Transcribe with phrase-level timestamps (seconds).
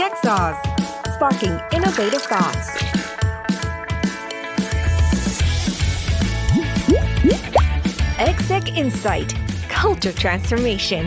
[0.00, 0.60] Tech Sauce
[1.14, 2.68] Sparking Innovative Thoughts
[8.30, 9.30] Exec Insight
[9.78, 11.04] Culture Transformation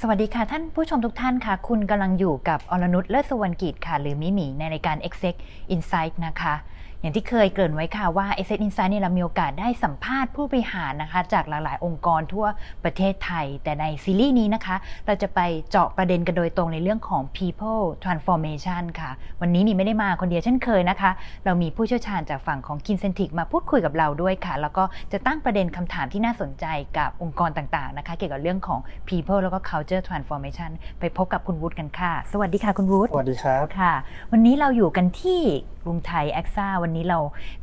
[0.00, 5.34] สวัสดีค่ะ ท่านผู้ชมทุกท่านค่ะ คุณกำลังอยู่กับอรนุชเลิศสวรรณกิจค่ะ หรือมิหมีในรายการ Exec
[5.74, 6.54] Insight นะคะ
[7.00, 12.46] อย่างที่เคยเกริ่นไว้ค่ะว่า a s s e t Insight เนี่ยเรามีโอกาสได้สัมภาษณ์ผู้บริหารนะคะ จากหลายๆ องค์กรทั่ว
[12.84, 14.76] ประเทศไทย แต่ในซีรีส์นี้นะคะ
[15.06, 21.10] เราจะไปเจาะประเด็นกันโดยตรงในเรื่องของ people transformation ค่ะ วันนี้มีไม่ได้มาคนเดียวเช่นเคยนะคะ
[21.44, 26.64] เรามีผู้เชี่ยวชาญจากฝั่งของ Kincentric มาพูดคุยกับเราด้วยค่ะ แล้วก็จะตั้งประเด็นคำถามที่น่าสนใจ
[26.98, 30.70] กับองค์กรต่างๆนะคะ เกี่ยวกับเรื่องของ people แล้วก็ culture transformation
[31.00, 33.94] ไปพบกับคุณวุฒิกันค่ะ สวัสดีค่ะคุณวุฒิสวัสดีครับค่ะ
[34.32, 35.40] วันนี้เราอยู่กันที่
[35.77, 37.18] ก รุงไทยแอคซ่าวันนี้เรา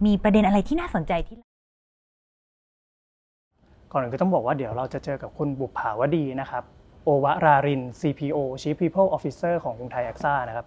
[0.05, 1.37] มีประเด็นอะไรที่น่าสนใจที่
[3.91, 6.63] ก่อนอื่นก็ต้องบอกว่าเดี๋ยวเราจะเจอกับคุณบุภาวดีนะครับ
[7.03, 10.65] โอวราริน CPO Chief People Officer ของกรุงไทยแอคซ่านะครับ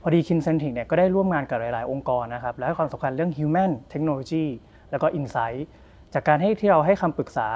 [0.00, 4.46] พอดี Kincentric เนี่ยก็ได้ร่วมงานกับหลาย ๆ องค์กรนะครับและให้ความสำคัญเรื่อง Human Technology
[4.90, 5.60] แล้วก็ Insight
[6.14, 7.48] จากการให้ที่เราให้คำปรึกษา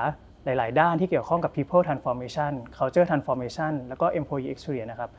[0.45, 5.11] หลาย ๆ ด้านที่เกี่ยวข้องกับ People Transformation Culture Transformation แล้วก็ Employee Experience นะครับ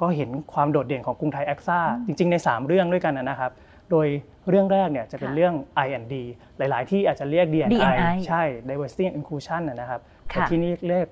[0.00, 3.52] ก็เห็นความโดดเด่นของกรุงไทยแอคซ่าจริง ๆ ใน 3 เรื่องด้วยกันนะครับ
[3.90, 4.06] โดย
[4.48, 5.54] เรื่องแรกเนี่ยจะเป็นค่ะเรื่อง
[5.86, 6.14] I&D
[6.58, 11.08] หลาย ๆ ที่อาจจะเรียก D&I D&I ใช่ Diversity and Inclusion นะนะครับแต่ค่ะที่นี่เรียก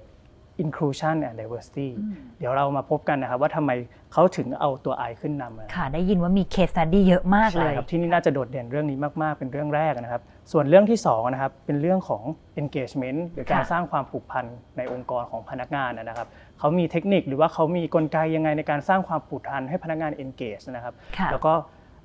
[0.64, 3.70] Inclusion and Diversity อืมเดี๋ยวเรามาพบกันนะครับว่าทำไม
[4.12, 12.22] เขาถึงเอาตัว I ขึ้นนำนะค่ะ ได้ยินว่ามีเคส e ั t ดี้เยอะมากเลใช่ยครับที่นี่น่าจะโดดเด่นเรื่องนี้มาก ๆ เป็นเรื่องแรกนะครับ ส่วนเรื่องที่สองนะครับเป็นเรื่องของ
[12.60, 14.44] engagement หรือการค่ะสร้างความผูกพัน
[14.76, 21.52] ในองค์กรของพนักงานนะครับเขามีเทคนิคหรือว่าเขามีกลไกยังไงในการสร้างความผูกพันให้พนักงาน engage นะครับค่ะแล้วก็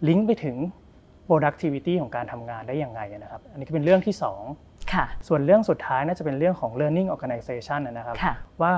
[0.07, 0.57] ลิงก์ไปถึง
[1.27, 4.41] productivity ของการทำงานได้ยังไงนะครับ อันนี้ก็เป็นเรื่องที่สอง
[4.93, 8.73] ค่ะส่วนเรื่องสุดท้ายน่าจะเป็นเรื่องของ learning organization นะครับค่ะว่า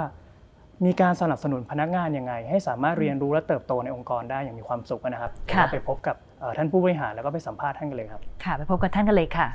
[0.86, 9.48] มีการสนับสนุนพนักงานยังไง ให้สามารถเรียนรู้และเติบโตในองค์กรได้อย่างมีความสุขนะครับเดี๋ยวค่ะเราไปพบกับเอ่อท่านผู้บริหารแล้วก็ไปสัมภาษณ์ท่านกันเลยครับ ค่ะ ไปพบกับท่านกันเลยค่ะ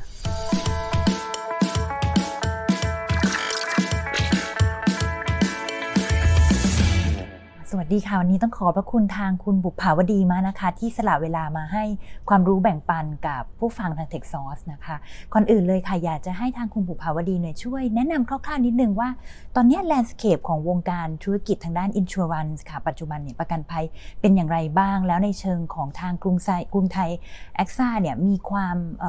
[7.72, 11.84] สวัสดีค่ะ วันนี้ต้องขอบพระคุณทางคุณบุภาวดีมานะคะ ที่สละเวลามาให้
[12.28, 14.96] ความรู้แบ่งปันกับผู้ฟังทาง Techsauce นะคะ
[15.32, 19.08] ก่อนอื่นเลยค่ะ อยากจะให้ทางคุณบุภาวดีเนี่ยช่วยแนะนำคร่าวๆนิดนึงว่า
[19.56, 23.84] ตอนนี้ landscape ของวงการธุรกิจทางด้าน Insurance ค่ะ ปัจจุบันเนี่ยประกันภัย
[24.20, 27.10] เป็นอย่างไรบ้าง แล้วในเชิงของทางกรุงไทยกรุงไทย
[27.56, 29.04] แอคซ่าเนี่ยมีความเ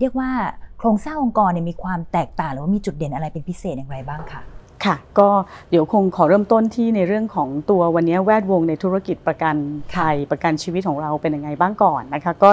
[0.00, 0.30] เรียกว่า
[0.78, 4.42] โครงสร้างองค์กรเนี่ยมีความแตกต่างหรือว่ามีจุดเด่นอะไรเป็นพิเศษอย่างไรบ้างค่ะ
[4.84, 5.28] ค่ะ ก็
[5.70, 9.56] เดี๋ยวคงขอเริ่มต้นที่ในเรื่องของตัววันนี้แวดวงในธุรกิจประกัน
[9.94, 12.50] ภัยประกันชีวิตของเราเป็นยังไงบ้างก่อนนะคะก็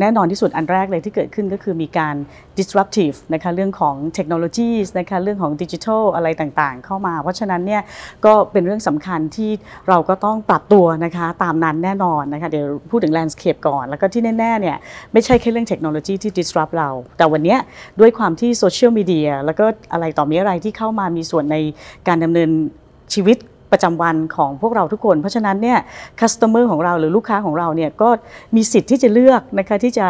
[0.00, 2.14] แน่นอนที่สุดอันแรกเลยที่เกิดขึ้นก็คือมีการ
[2.58, 7.82] disruptive นะคะเรื่องของเทคโนโลยีนะคะเรื่องของดิจิทัลอะไรต่างๆ เข้ามา เพราะฉะนั้นเนี่ย
[8.24, 9.50] ก็เป็นเรื่องสำคัญที่
[9.88, 14.76] เราก็ต้องปรับตัวนะคะตามนั้นแน่นอนนะคะเดี๋ยวพูดถึง landscape ก่อน แล้วก็ที่แน่ๆเนี่ย
[15.12, 17.56] ไม่ใช่แค่เรื่องเทคโนโลยีที่ disrupt เรา แต่วันนี้
[18.00, 21.56] ด้วยความที่โซเชียลมีเดียแล้วก็อะไรต่อมีอะไรที่เข้ามามีส่วนใน
[22.08, 22.50] การดำเนิน
[23.14, 23.38] ชีวิต
[23.72, 25.78] ประจำวันของพวกเราทุกคน เพราะฉะนั้นเนี่ย
[26.20, 28.08] customer ของเราหรือลูกค้าของเราเนี่ยก็
[28.56, 30.06] มีสิทธิ์ที่จะเลือกนะคะที่จะ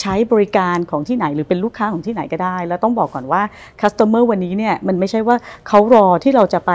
[0.00, 3.42] ใช้บริการของที่ไหนหรือเป็นลูกค้าของที่ไหนก็ได้ แล้วต้องบอกก่อนว่า
[3.80, 5.36] customer วันนี้เนี่ยมันไม่ใช่ว่า
[5.68, 6.72] เขารอที่เราจะไป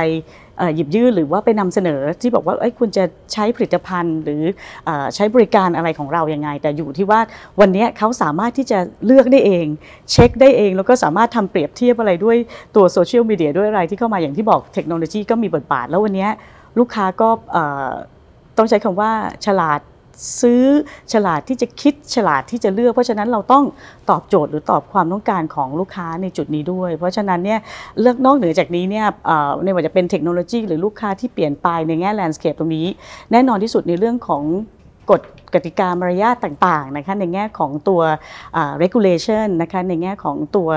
[0.76, 4.44] หยิบยื่นหรือว่าไปนำเสนอที่บอกว่าเอ้คุณจะใช้ผลิตภัณฑ์ หรือ
[4.88, 7.20] อใช้บริการอะไรของเรายังไง แต่อยู่ที่ว่า
[7.60, 9.66] วันนี้เขาสามารถที่จะเลือกได้เอง
[10.12, 12.38] เช็คได้เอง แล้วก็สามารถทำเปรียบเทียบอะไรด้วย
[12.76, 16.28] ตัวโซเชียลมีเดียด้วยอะไรที่เข้ามาอย่างที่บอกเทคโนโลยีก็มีบทบาท แล้ววันนี้
[16.80, 17.30] ลูกค้าก็
[18.58, 19.12] ต้องใช้คำว่า
[19.46, 19.80] ฉลาด
[20.42, 20.64] ซื้อ
[21.14, 23.64] ฉลาดที่จะคิดฉลาดที่จะเลือก เพราะฉะนั้นเราต้อง
[24.10, 27.60] ตอบโจทย์หรือตอบความต้องการของลูกค้าในจุดนี้ด้วย เพราะฉะนั้นเนี่ย
[28.02, 29.06] เลือกนอกเหนือจากนี้เนี่ย
[29.64, 32.88] ไม่ว่าจะเป็นเทคโนโลยี หรือลูกค้าที่เปลี่ยนไปในแง่แลนด์สเคปตรงนี้
[33.32, 34.44] แน่นอนที่สุดในเรื่องของ
[35.12, 35.22] กฎ
[35.54, 38.02] กติกามารยาทต่างๆนะคะในแง่ของตัว
[38.84, 40.70] regulation นะคะในแง่ของตัว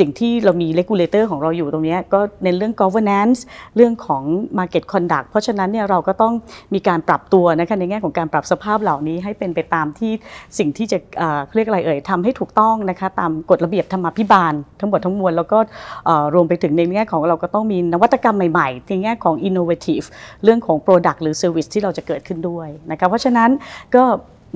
[0.00, 3.38] สิ่งที่เรามี regulator ของเราอยู่ตรงนี้ก็ในเรื่อง governance
[3.76, 4.22] เรื่องของ
[4.58, 6.34] market conduct เพราะฉะนั้นเนี่ยเราก็ต้อง
[6.74, 10.12] มีการปรับตัวนะคะในแง่ของการปรับสภาพเหล่านี้ให้เป็นไปตามที่
[10.58, 15.58] สิ่งที่จะเอ่อเรียกอะไรเอ่ยทำให้ถูกต้องนะคะตามกฎระเบียบธรรมาภิบาล ทั้งหมดทั้งมวลแล้วก็
[16.06, 20.06] เอ่อรวมไปถึงในแง่ของเราก็ต้องมีนวัตกรรมใหม่ๆในแง่ของ innovative
[20.44, 23.50] เรื่องของ product หรือ service ที่เราจะเกิดขึ้นด้วยนะคะเพราะฉะนั้น
[23.96, 24.04] ก็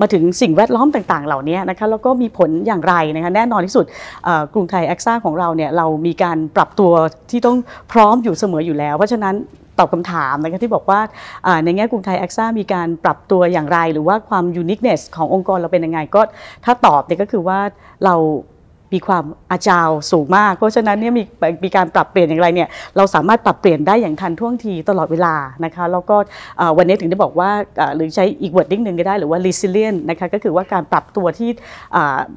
[0.01, 3.85] มาถึงสิ่งแวดล้อมต่างๆ เหล่านี้นะคะแล้วก็มีผลอย่างไรนะคะแน่นอนที่สุด
[4.53, 6.91] กรุงไทยแอคซ่าของเราเนี่ยเรามีการปรับตัว
[7.31, 7.57] ที่ต้อง
[7.91, 9.35] พร้อมอยู่เสมออยู่แล้ว เพราะฉะนั้น
[9.79, 10.99] ตอบคำถามนะคะที่บอกว่า
[11.63, 16.21] ในแง่กรุงไทยแอคซ่ามีการปรับตัวอย่างไร หรือว่าความยูนิคเนสขององค์กรเราเป็นยังไงก็
[16.65, 17.59] ถ้าตอบเนี่ยก็คือว่า
[18.05, 18.15] เรา
[18.95, 21.23] มีความอาจาวสูงมาก เพราะฉะนั้นเนี่ยมี
[21.63, 26.15] มีการปรับเปลี่ยนอย่างไรเนี่ยเราสามารถปรับเปลี่ยนได้อย่างทันท่วงทีตลอดเวลานะคะแล้วก็
[26.77, 27.49] วันนี้ถึงได้บอกว่า
[27.95, 31.49] หรือใช้อีกวอร์ดดิ้งหนึ่งก็ได้หรือว่า resilient นะคะก็คือว่าการปรับตัวที่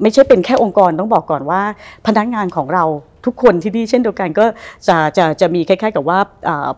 [0.02, 1.60] ไม่ใช่เป็นแค่องค์กรต้องบอกก่อนว่า
[2.06, 2.84] พนักงานของเรา
[3.26, 4.44] ทุกคนที่นี่เช่นเดียวกันก็
[4.88, 6.18] จะจะจะมีคล้ายๆ กับว่า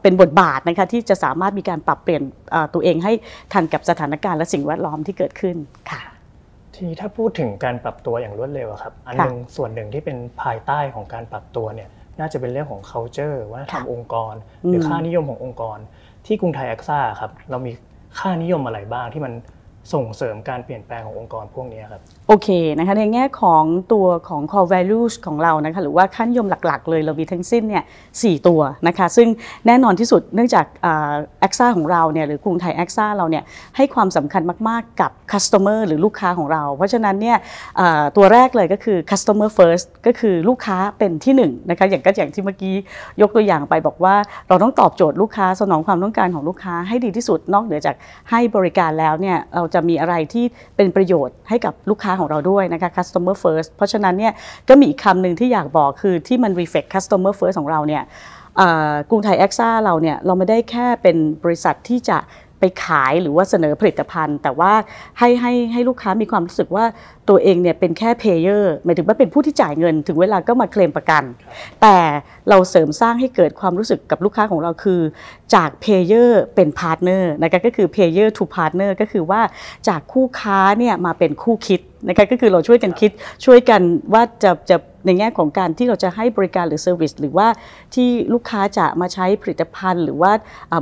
[0.03, 2.23] เป็นบทบาทนะคะที่จะสามารถมีการปรับเปลี่ยน
[2.75, 3.13] ตัวเองให้
[3.53, 5.57] ทันกับสถานการณ์และสิ่งแวดล้อมที่เกิดขึ้น
[5.91, 6.01] ค่ะ
[6.81, 11.89] ทีถ้าพูดถึงการปรับตัวอย่างรวดเร็วครับ อันหนึ่งส่วนหนึ่งที่เป็นภายใต้ของการปรับตัวเนี่ย
[12.21, 14.35] น่าจะเป็นเรื่องของ culture ว่าทำองค์กร
[14.67, 15.79] หรือค่านิยมขององค์กร
[16.27, 17.73] ที่กรุงไทยแอคซ่าครับเรามี
[18.19, 19.33] ค่านิยมอะไรบ้างที่มัน
[19.95, 27.85] ส่งเสริมการเปลี่ยนแปลงขององค์กรพวกนี้ครับ โอเคนะคะในแง่ของตัวของ core values ของเรานะคะหรือว่าขั้นยมหลักๆ เลยเรามีทั้งสิ้นเนี่ย
[28.21, 29.29] สตัวนะคะซึ่ง
[29.67, 30.67] แน่นอนที่สุดเนื่องจาก
[31.41, 33.43] แอคซ่าของเราเนี่ยหรือกรุงไทยแอคซ่าเราเนี่ย
[33.77, 37.37] ให้ความสำคัญมากๆกับ customer หรือลูกค้าของเรา เพราะฉะนั้นเนี่ย
[38.17, 42.75] ตัวแรกเลยก็คือ customer first ก็คือลูกค้าเป็นที่1นนะคะอย่างก็อย่างที่เมื่อกี้
[43.21, 44.15] ยกตัวอย่างไปบอกว่า
[44.49, 47.95] เราต้องตอบโจทย์ลูกค้าสนองความต้องการของลูกค้าให้ดีที่สุดนอกเหนือจาก
[48.31, 50.45] ให้บริการแล้วเนี่ยเราจะมีอะไรที่
[50.77, 54.33] เป็นประโยชน์ให้กับลูกค้าของเราด้วยนะคะ customer first เพราะฉะนั้นเนี่ย
[54.69, 58.03] ก็มีอีกคำหนึ่งที่อยากบอกคือที่มัน reflect customer first ของเราเนี่ย
[59.11, 62.19] กรุงไทยแอคซ่าเราเนี่ยเราไม่ได้แค่เป็นบริษัทที่จะ
[62.61, 64.73] ไปขายหรือว่าเสนอผลิตภัณฑ์ แต่ว่า
[65.19, 66.85] ให้ให้ให้ลูกค้ามีความรู้สึกว่า
[67.29, 71.23] ตัวเองเนี่ยเป็นแค่ payer หมายถึงว่าเป็นผู้ที่จ่ายเงิน ถึงเวลาก็มาเคลมประกัน
[71.83, 71.97] แต่
[72.49, 75.01] เราเสริมสร้างให้เกิดความรู้สึกกับลูกค้าของเราคือ
[75.55, 79.41] จาก payer เป็น partner นะคะก็คือ payer to partner ก็คือว่า
[79.89, 83.11] จากคู่ค้าเนี่ยมาเป็นคู่คิดนะคะก็คือเราช่วยกันคิด
[83.45, 83.81] ช่วยกัน
[84.13, 87.49] ว่าจะจะ ในแง่ของการที่เราจะให้บริการหรือ service หรือว่า
[87.95, 90.33] ที่ลูกค้าจะมาใช้ผลิตภัณฑ์ หรือว่า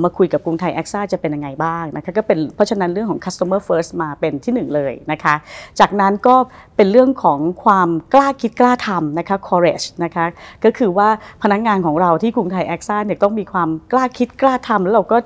[0.04, 5.34] มาคุยกับกรุงไทยแอคซ่าจะเป็นยังไงบ้างนะคะก็เป็นเพราะฉะนั้นเรื่องของ customer first มาเป็นที่หนึ่งเลยนะคะ
[5.80, 6.36] จากนั้นก็
[6.76, 10.26] เป็นเรื่องของความกล้าคิดกล้าทำนะคะ courage นะคะ
[10.64, 11.08] ก็คือว่า
[11.42, 15.18] พนักงานของเราที่กรุงไทยแอคซ่าเนี่ยต้องมีความกล้าคิดกล้าทำแล้วเราก็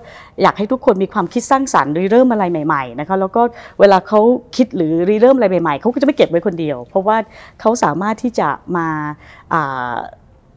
[0.43, 3.43] อยากให้ทุกคนมีความคิดสร้างสรรค์ริเริ่มอะไรใหม่ๆนะคะแล้วก็
[3.81, 4.21] เวลาเขา
[4.57, 7.17] คิดหรือริเริ่มอะไรใหม่ๆเขาก็จะไม่เก็บไว้คนเดียว เพราะว่า
[7.61, 8.89] เขาสามารถที่จะมา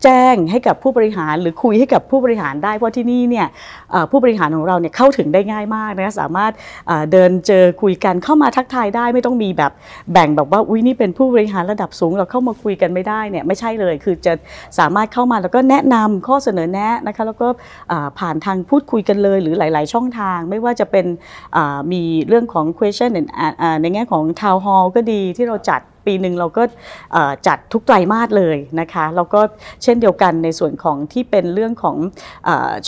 [0.05, 3.47] แจ้งให้กับผู้บริหาร หรือคุยให้กับผู้บริหารได้เพราะที่นี่เนี่ย
[4.11, 6.51] ผู้บริหารของเราเนี่ยเข้าถึงได้ง่ายมากนะสามารถ
[7.11, 9.71] เดินเจอคุยกันเข้ามาทักทายได้ไม่ต้องมีแบบ
[10.13, 14.33] แบ่งแบบว่าอุ้ยนี่เป็นผู้บริหารระดับสูงเราเข้ามาคุยกันไม่ได้เนี่ยไม่ใช่เลย คือจะ
[14.79, 17.47] สามารถเข้ามาแล้วก็แนะนำข้อเสนอแนะนะคะแล้วก็
[18.19, 21.05] ผ่านทางพูดคุยกันเลยหรือหลาย ๆ ช่องทาง ไม่ว่าจะเป็น
[21.91, 23.11] มีเรื่องของ question
[23.81, 26.63] ในแง่ของ town hall ก็ดีที่เราจัด ปีหนึ่งเราก็
[27.47, 29.41] จัดทุกไตรมาสเลยนะคะแล้วก็
[29.83, 31.95] เช่นเดียวกันในส่วนของที่เป็นเรื่องของ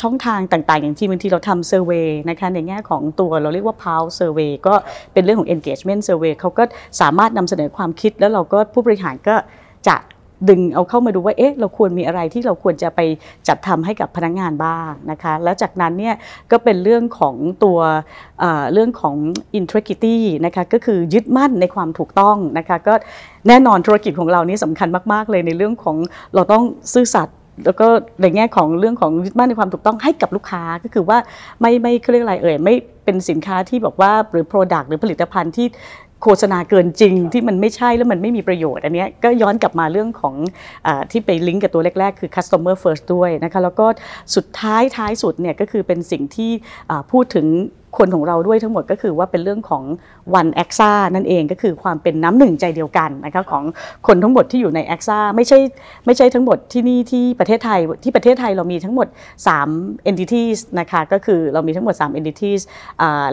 [0.01, 4.75] ช่องทางต่างๆ อย่างที่บางทีเราทำเซอร์เวยนะคะในแง่ของตัวเราเรียกว่า p o w Survey ก็
[5.13, 6.63] เป็นเรื่องของ engagement survey เขาก็
[7.01, 9.35] สามารถนำเสนอความคิดแล้วเราก็ผู้บริหารก็
[9.87, 9.95] จะ
[10.49, 12.99] ดึงเอาเข้ามาดูว่าเอ๊ะเราควรมีอะไรที่เราควรจะไป
[13.47, 16.15] จัดทำให้กับพนักงงานบ้างนะคะแล้วจากนั้นเนี่ย
[16.51, 17.79] ก็เป็นเรื่องของตัว
[18.73, 19.15] เรื่องของ
[19.59, 22.93] integrity นะคะก็คือยึดมั่นในความถูกต้องนะคะก็
[23.47, 25.97] แน่นอนธุรกิจของเรานี่สำคัญมาก ๆ เลยในเรื่องของ
[26.35, 26.63] เราต้อง
[26.93, 27.87] ซื่อสัตย์แล้วก็
[28.21, 31.17] ในแง่ของเรื่องของยึดมั่นในความถูกต้องให้กับลูกค้าก็คือว่า
[31.61, 32.75] ไม่ไม่เรียกอะไรเอ่ยไม่
[33.05, 35.67] เป็นสินค้าที่บอกว่าหรือ Product หรือผลิตภัณฑ์ที่
[36.23, 40.35] โฆษณาเกินจริงที่มันไม่ใช่แล้วมันไม่มีประโยชน์ อันนี้ก็ย้อนกลับมาเรื่องของ
[40.87, 43.85] อที่ไปลิงก์กับตัวแรก ๆ คือ customer first ด้วยนะคะแล้วก็
[44.35, 46.51] สุดท้ายท้ายสุดเนี่ยก็คือเป็นสิ่งที่
[47.11, 47.47] พูดถึง
[47.97, 49.83] คนของเราด้วยทั้งหมดก็คือว่าเป็นเรื่องของ
[50.35, 53.63] วันแอคซ่านั่นเองก็คือความเป็นน้ำหนึ่งใจเดียวกันนะคะของ
[54.07, 55.59] คนทั้งหมดที่อยู่ในแอคซ่าไม่ใช่
[56.06, 59.07] ไม่ใช่ทั้งหมดที่นี่ที่ประเทศไทยที่ประเทศไทยเรามีทั้งหมด
[59.57, 62.61] 3 entities นะคะก็คือเรามีทั้งหมด 3 entities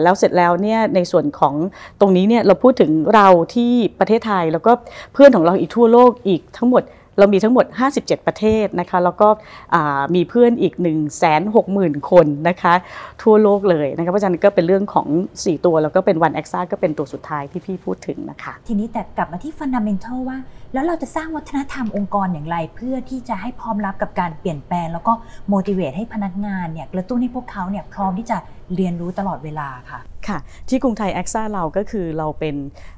[0.03, 1.55] แล้วเสร็จแล้วเนี่ยในส่วนของ
[1.99, 4.71] ตรงนี้เนี่ยเราพูดถึงเราที่ประเทศไทยแล้วก็
[5.13, 6.83] เพื่อนของเราอีกทั่วโลกอีกทั้งหมด
[7.17, 7.65] เรามีทั้งหมด
[7.97, 9.27] 57 ประเทศนะคะแล้วก็
[10.15, 10.95] มีเพื่อนอีก 1 6 0
[11.55, 12.73] 0 0 0 คนนะคะ
[13.23, 15.07] ทั่วโลกเลยนะคะเพราะฉะนั้นก็เป็นเรื่องของ
[15.37, 20.37] 4 ตัว แล้วก็เป็นวันแอคซ่าก็เป็นตัวสุดท้ายที่พี่พูดถึงนะคะ ทีนี้แต่กลับมาที่ฟันดัมเมนทัลว่า
[20.73, 25.13] แล้วเราจะสร้างวัฒนธรรมองค์กรอย่างไร เพื่อที่จะให้พร้อมรับกับการเปลี่ยนแปลง แล้วก็
[25.49, 28.37] โมดิเวตให้พนักงานเนี่ยกระตุ้นให้พวกเขาเนี่ยพร้อมที่จะ
[28.75, 30.39] เรียนรู้ตลอดเวลาค่ะ ค่ะ
[30.69, 32.55] ที่กรุงไทยแอคซ่าเราก็คือเราเป็น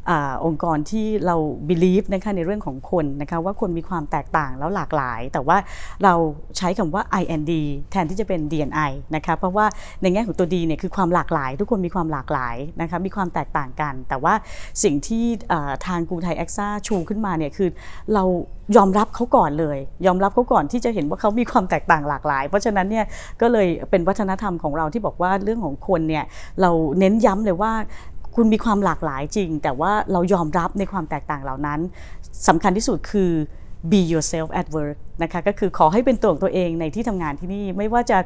[0.10, 0.12] อ
[0.46, 1.36] องค์กรที่เรา
[1.70, 5.58] believe นะคะในเรื่องของคนนะคะว่าคนมีความแตกต่างแล้วหลากหลาย แต่ว่า
[6.04, 6.14] เรา
[6.58, 7.52] ใช้คำว่า IND
[7.92, 9.66] แทนที่จะเป็น DNI นะคะเพราะว่า
[10.02, 14.34] ในแง่ของตัว D เนี่ยคือความหลากหลาย ทุกคนมีความหลากหลายนะคะมีความแตกต่างกัน แต่ว่า
[14.84, 15.26] สิ่งที่
[15.88, 17.70] ทางกรุงไทยแอคซ่าชูขึ้นมาเนี่ยคือ
[18.16, 18.26] เรา
[18.78, 23.06] ยอมรับเขาก่อนเลย ยอมรับเขาก่อนที่จะเห็นว่าเขามีความแตกต่างหลากหลาย เพราะฉะนั้นเนี่ย
[23.42, 26.26] ก็เลยเป็นวัฒนธรรมของเราที่บอกว่าเรื่องของคนเนี่ย
[26.62, 27.74] เราเน้นย้ำเลยว่า
[28.36, 31.80] คุณมีความหลากหลายจริง แต่ว่าเรายอมรับในความแตกต่างเหล่านั้น
[32.48, 33.32] สำคัญที่สุดคือ
[33.92, 38.18] be yourself at work นะคะก็คือขอให้เป็นตัวของตัวเองในที่ทำงานที่นี่ไม่ว่าจะ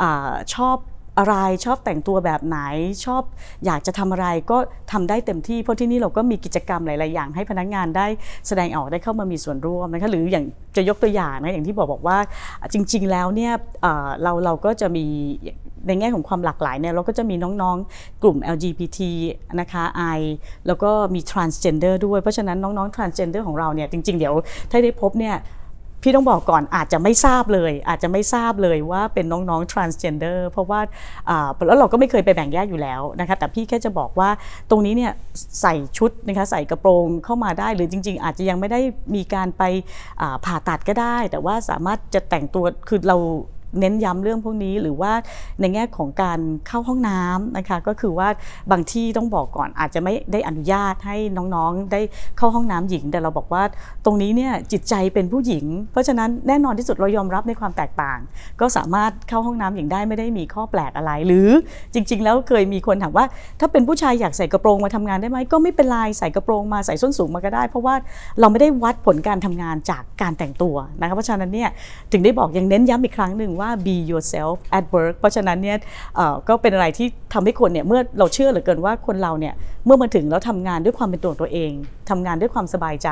[0.00, 0.76] อาชอบ
[1.18, 2.58] อะไรชอบแต่งตัวแบบไหน
[3.04, 3.22] ชอบ
[3.66, 4.58] อยากจะทำอะไรก็
[4.92, 8.06] ทำได้เต็มที่ เพราะที่นี่เราก็มีกิจกรรมหลาย ๆ อย่าง ให้พนักงานได้
[8.48, 10.44] แสดงออกได้เข้ามามีส่วนร่วมนะคะหรืออย่าง
[10.76, 12.18] จะยกตัวอย่างนะอย่างที่บอกบอกว่า
[12.72, 13.52] จริง ๆ แล้วเนี่ย
[14.22, 15.06] เราเราก็จะมี
[15.86, 18.98] ในแง่ของความหลากหลายเนี่ยเราก็จะมีน้องๆ กลุ่ม LGBT
[19.60, 19.84] นะคะ
[20.18, 20.20] I
[20.66, 24.34] แล้วก็มี transgender ด้วย เพราะฉะนั้นน้องๆ transgender ของเราเนี่ยจริง ๆ เดี๋ยว
[24.70, 25.36] ถ้าได้พบเนี่ย
[26.04, 30.80] พี่ต้องบอกก่อนอาจจะไม่ทราบเลย อาจจะไม่ทราบเลยว่าเป็นน้องๆ transgender เพราะว่า
[31.66, 34.30] แล้วเราก็ไม่เคยไปแบ่งแยกอยู่แล้วนะคะแต่พี่แค่จะบอกว่า
[34.70, 35.12] ตรงนี้เนี่ย
[35.60, 38.80] ใส่ชุดนะคะใส่กระโปรงเข้ามาได้หรือจริง ๆ อาจจะยังไม่ได้
[39.14, 39.62] มีการไป
[40.44, 43.16] ผ่าตัดก็ได้ แต่ว่าสามารถจะแต่งตัวคือเรา
[43.78, 45.12] เน้นย้ำเรื่องพวกนี้หรือว่า
[45.60, 48.28] ในแง่ของการเข้าห้องน้ำนะคะก็คือว่า
[48.70, 52.00] บางที่ต้องบอกก่อนอาจจะไม่ได้อนุญาตให้น้องๆ ได้
[52.38, 53.62] เข้าห้องน้ำหญิง แต่เราบอกว่า
[54.04, 58.18] ตรงนี้เนี่ยจิตใจเป็นผู้หญิง เพราะฉะนั้นแน่นอนที่สุดเรายอมรับในความแตกต่าง
[58.60, 61.48] ก็สามารถเข้าห้องน้ำหญิงได้ไม่ได้มีข้อแปลกอะไร หรือ
[61.94, 63.24] จริง ๆ แล้วเคยมีคนถามว่า
[63.60, 67.94] ถ้าเป็นผู้ชายอยากใส่กระโปรงมาทำงานได้ไหมก็ไม่เป็นไรใส่กระโปรงมาใส่ส้นสูงมาก็ได้ เพราะว่า
[68.40, 71.70] เราไม่ได้วัดผลการทำงานจากการแต่งตัวนะคะเพราะฉะนั้นเนี่ย
[72.12, 75.76] ถึงได้บอกยังเน้นย้ำอีกครั้งหนึ่งว่า be yourself at work เพราะฉะนั้นเนี่ย
[76.16, 81.70] เอ่อก็เป็นอะไรที่ทำให้คนเนี่ยเมื่อเราเชื่อเหลือเกินว่าคนเราเนี่ยเมื่อมาถึงแล้วทำงานด้วยความเป็นตัวของตัวเอง
[82.10, 83.08] ทำงานด้วยความสบายใจ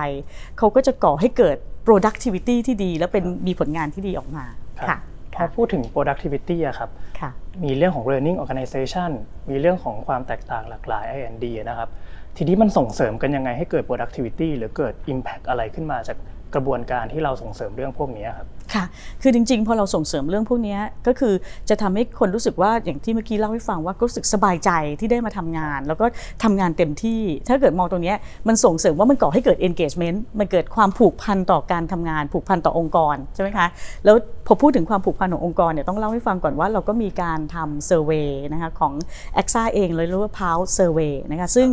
[0.58, 4.44] เขาก็จะก่อให้เกิด productivity ที่ดี และเป็นมีผลงานที่ดีออกมา
[4.78, 4.98] ครับค่ะ
[5.34, 6.90] พอพูดถึง productivity อะครับ
[7.20, 7.30] ค่ะ
[7.64, 9.10] มีเรื่องของ learning organization
[9.50, 11.88] มีเรื่องของความแตกต่างหลากหลาย I&D นะครับ
[12.36, 16.16] ทีนี้มันส่งเสริมกันยังไงให้เกิด productivity หรือเกิด impact อะไรขึ้นมาจาก
[16.54, 18.84] กระบวนการที่เราส่งเสริมเรื่องพวกนี้ครับค่ะ
[19.22, 21.34] คือจริง ๆ พอเราส่งเสริมเรื่องพวกนี้ก็คือ
[21.68, 26.06] จะทำให้คนรู้สึกว่าอย่างที่เมื่อกี้เล่าให้ฟังว่ารู้สึกสบายใจที่ได้มาทำงาน แล้วก็
[26.44, 28.14] ทำงานเต็มที่ ถ้าเกิดมองตรงนี้
[28.48, 33.66] มันส่งเสริมว่ามันก่อให้เกิด engagement มันเกิดความผูกพันต่อการทำงาน ผูกพันต่อองค์กรใช่ไหมคะ
[34.04, 38.92] แล้วพอพูดถึงความผูกพันขององค์กรเนี่ยต้องเล่าให้ฟังก่อนว่าเราก็มีการทำเซอร์เวยนะคะของ
[39.40, 41.68] a x a เองเลยเรียกว่า Pulse Survey นะคะซึ่ง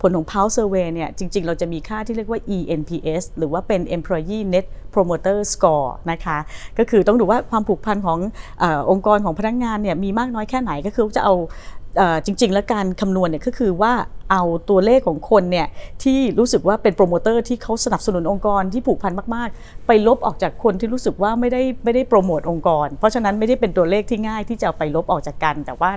[0.00, 6.38] ผลของ Pulse Survey เนี่ยจริง ๆ เราจะมีค่าที่เรียกว่า ENPS หรือว่าเป็น Employee Net Promoter Score นะคะ
[6.78, 8.18] ก็คือต้องดูว่าความผูกพันของ
[8.62, 11.34] อองค์กรของพนักงานเนี่ยมีมากน้อยแค่ไหนก็คือจะเอา
[12.24, 13.92] จริง ๆ แล้วการคำนวณเนี่ยก็คือว่า
[14.32, 15.66] เอาตัวเลขของคนเนี่ย
[16.02, 25.90] ที่รู้สึกว่าเป็นโปรโมเตอร์ที่เขาสนับสนุนองค์กรที่ผูกพันมาก ๆ ไปลบออกจากคนที่รู้สึกว่าไม่ได้ไม่ได้โปรโมทองค์กร เพราะฉะนั้นไม่ได้เป็นตัวเลขที่ง่ายที่จะไปลบออกจากกัน แต่ว่า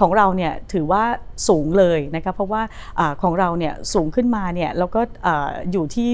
[0.00, 1.02] ของเราเนี่ยถือว่า
[1.48, 2.62] สูงเลยนะคะเพราะว่า
[3.22, 5.00] ของเราเนี่ยสูงขึ้นมาเนี่ยแล้วก็
[5.72, 6.08] อยู่ที่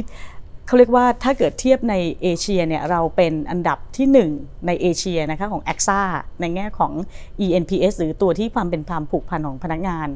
[0.66, 6.00] เขาเรียกว่าถ้าเกิดเทียบในเอเชียเนี่ยเราเป็นอันดับที่ 1 ในเอเชียนะคะของ a x a
[6.40, 6.92] ในแง่ของ
[7.44, 10.08] ENPS หรือตัวที่ความเป็นความผูกพันของพนักงาน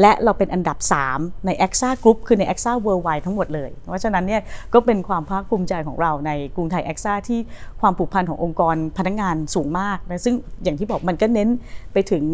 [0.00, 0.78] และเราเป็นอันดับ
[1.12, 4.42] 3 ใน a x a Group คือใน a x a Worldwide ทั้งหมดเลย เพราะฉะนั้นเนี่ย
[4.74, 7.40] ก็เป็นความภาคภูมิใจของเราในกรุงไทย a x a ที่
[7.80, 11.48] ความผูกพันขององค์กรพนักงานสูงมากนะซึ่งอย่างที่บอกมันก็เน้น
[11.92, 12.24] ไปถึง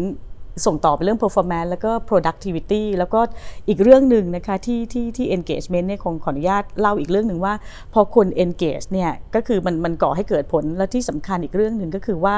[0.65, 3.19] ส่งต่อไปเรื่อง performance แล้วก็ productivity แล้วก็
[3.67, 7.53] อีกเรื่องหนึ่งนะคะที่ที่ที่ engagement เนี่ยคงขออนุญาตเล่าอีกเรื่องหนึ่งว่า
[7.93, 12.35] พอคน engage เนี่ยก็คือมันมันก่อให้เกิดผลและที่สำคัญอีกเรื่องหนึ่งก็คือว่า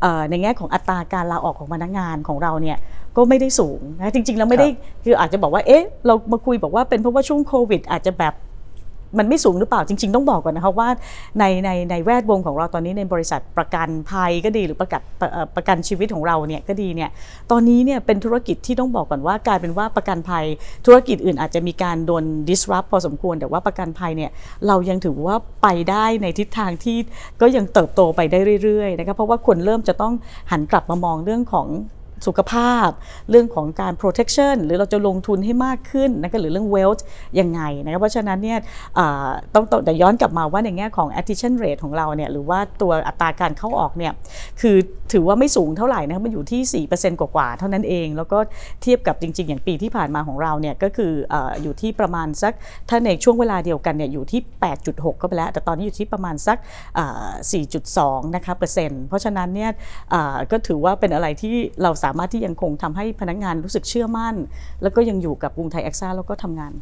[0.00, 2.78] เอ่อในแง่ของอัตราการลาออกของพนักงานของเราเนี่ย
[3.16, 4.68] ก็ไม่ได้สูงนะจริงๆแล้วไม่ได้
[5.04, 8.34] คืออาจจะบอกว่าเอ๊ะเรามาคุยบอกว่าเป็นเพราะว่าช่วงโควิด อาจจะแบบ
[9.18, 10.88] มันไม่สูงหรือเปล่าจริง ๆ ต้องบอกก่อนนะคะว่า
[11.38, 17.10] ในในในแวดวงของเราตอนนี้ในบริษัทประกันภัยก็ดีหรือประกันประเอ่อประกันชีวิตของเราเนี่ยก็ดีเนี่ย
[17.50, 20.44] ตอนนี้เนี่ยเป็นธุรกิจที่ต้องบอกก่อนว่ากลายเป็นว่าประกันภัย
[20.86, 24.30] ธุรกิจอื่นอาจจะมีการโดน disrupt พอสมควร แต่ว่าประกันภัยเนี่ย
[24.66, 26.96] เรายังถือว่าไปได้ในทิศทางที่
[27.40, 30.14] ก็ยังเติบโตไปได้เรื่อยๆนะคะเพราะว่าคนเริ่มจะต้อง
[30.50, 31.68] หันกลับมามองเรื่องของ
[32.26, 32.88] สุขภาพ
[33.30, 37.02] เรื่องของการ protection หรือเราจะลงทุนให้มากขึ้นนะก็หรือเรื่อง wealth
[37.40, 38.58] ยังไงนะครับเพราะฉะนั้นเนี่ย
[39.54, 44.12] ต้องต้องแต่ย้อนกลับมาว่าในแง่ของ attrition rate ของเราเนี่ยหรือว่าตัวอัตราการเข้าออกเนี่ย
[44.60, 44.76] คือ
[45.12, 48.38] ถือว่าไม่สูงเท่าไหร่นะคะมันอยู่ที่ 4%กว่าๆ เท่านั้นเอง แล้วก็
[48.82, 52.52] เทียบกับจริง ๆ อย่างปีที่ผ่านมาของเราเนี่ยก็คือออยู่ที่ประมาณสัก
[52.88, 54.40] ถ้าในช่วงเวลาเดียวกันเนี่ยอยู่ที่
[54.80, 56.58] 8.6 ก็ไปแล้ว แต่ตอนนี้อยู่ที่ประมาณสัก
[56.98, 57.28] อ่า
[57.84, 59.70] 4.2 นะคะเปอร์เซ็นต์เพราะฉะนั้นเนี่ย
[60.50, 64.34] ก็ถือว่าเป็นอะไรที่เราสามารถที่ยังคงทำให้พนักงานรู้สึกเชื่อมั่น
[64.82, 66.72] แล้วก็ยังอยู่กับกรุงไทยแอคซ่าแล้วก็ทำงาน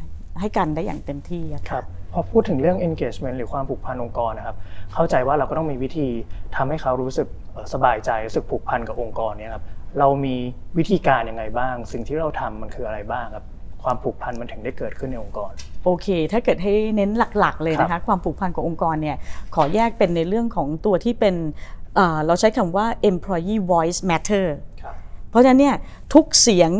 [0.40, 1.84] ให้กันได้อย่างเต็มที่ค่ะรับ
[2.18, 4.56] อพูดถึงเรื่อง engagement หรือความผูกพันองค์กรนะครับ
[4.94, 6.08] เข้าใจว่าเราก็ต้องมีวิธี
[6.56, 9.64] ทำให้เขารู้สึกเอ่อสบายใจรู้สึกผูกพันกับองค์กรเนี่ยครับ
[9.98, 10.34] เรามี
[10.78, 13.44] วิธีการยังไงบ้าง สิ่งที่เราทำมันคืออะไรบ้างครับ
[13.82, 15.52] ความผูกพันมันถึงได้เกิดขึ้นในองค์กร
[15.84, 19.16] โอเค ถ้าเกิดให้เน้นหลักๆ เลยนะครัคะบความผูกพันขององค์กรเนี่ย
[19.54, 21.34] ขอแยกเป็นในเรื่องของตัวที่เป็น
[21.96, 24.75] เอ่อเราใช้คำว่า employee voice matter ครับ
[25.30, 25.76] เพราะฉะนั้นเนี่ย
[26.14, 26.70] ทุกเสียง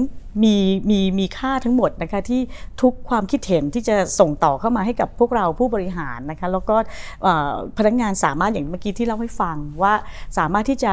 [0.44, 0.56] มี
[0.90, 2.40] มีมีค่าทั้งหมดนะคะที่
[2.82, 6.76] ทุกความคิดเห็นที่จะส่งต่อเข้ามาให้กับพวกเราผู้บริหารนะคะแล้วก็
[7.78, 9.92] พนักงานสามารถอย่างเมื่อกี้ที่เล่าให้ฟังว่า
[10.38, 10.92] สามารถที่จะ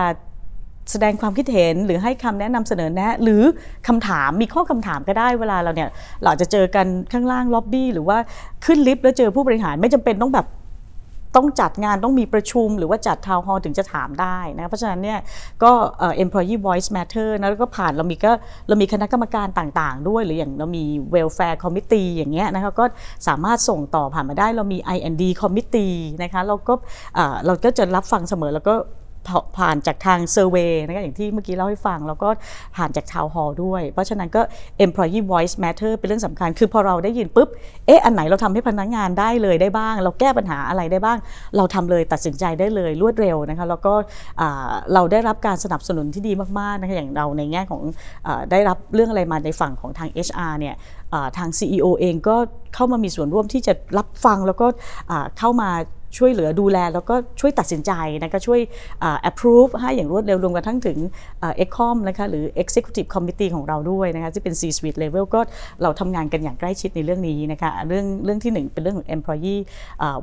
[0.91, 3.43] แสดงความคิดเห็นหรือให้คำแนะนำเสนอแนะ หรือ
[3.87, 5.89] คำถามมีข้อคำถามก็ได้เวลาเราเนี่ย
[6.23, 8.17] เราจะเจอกันข้างล่างล็อบบี้หรือว่า
[8.65, 10.47] ขึ้นลิฟต์แล้วเจอผู้บริหารไม่จำเป็นต้องแบบ
[11.35, 15.19] ต้องจัดงานต้องมีประชุมหรือว่าจัดทาวน์ฮอลถึงจะถามได้นะเพราะฉะนั้นเนี่ย
[15.63, 15.71] ก็
[16.23, 18.31] employee voice matter นะแล้วก็ผ่านเรามีก็
[18.67, 20.83] เรามีคณะกรรมการต่างๆ ด้วย หรืออย่างเรามี
[21.15, 22.85] welfare committee อย่างเงี้ยนะคะก็
[23.27, 26.73] สามารถส่งต่อผ่านมาได้เรามี I&D committee นะคะเราก็
[27.45, 28.75] เราก็จะรับฟังเสมอแล้วก็
[29.57, 32.29] ผ่านจากทางเซอร์เวยนะคะอย่างที่เมื่อกี้เล่าให้ฟัง แล้วก็
[32.75, 34.41] ผ่านจากทาวฮอลด้วย เพราะฉะนั้นก็
[34.85, 37.49] employee voice matter เป็นเรื่องสำคัญ คือพอเราได้ยินปุ๊บ
[37.85, 41.17] เอ๊ะ อันไหนเราทำให้พนักงานได้เลยได้บ้าง เราแก้ปัญหาอะไรได้บ้าง
[41.57, 43.93] เราทำเลยตัดสินใจได้เลยรวดเร็วนะคะ แล้วก็
[44.93, 47.81] เราได้รับการสนับสนุนที่ดีมากๆนะคะ อย่างเราในแง่ของ
[48.27, 50.75] อได้รับเรื่องอะไรมาในฝั่งของทาง HR เนี่ย
[51.37, 52.35] ทาง CEO เองก็
[52.75, 54.67] เข้ามามีส่วนร่วมที่จะรับฟังแล้วก็
[55.39, 55.69] เข้ามา
[56.17, 57.91] ช่วยเหลือดูแล แล้วก็ช่วยตัดสินใจ
[58.21, 58.59] นะก็ช่วย
[59.29, 60.97] approve ให้อย่างรวดเร็วรวมกระทั่งถึง
[61.63, 65.41] ECOM นะคะหรือ Executive Committee ของเราด้วยนะคะที่เป็น C-suite level ก็
[65.81, 69.61] เราทำงานกันอย่างใกล้ชิดในเรื่องนี้นะคะเรื่องเรื่องที่ 1 เป็นเรื่องของ employee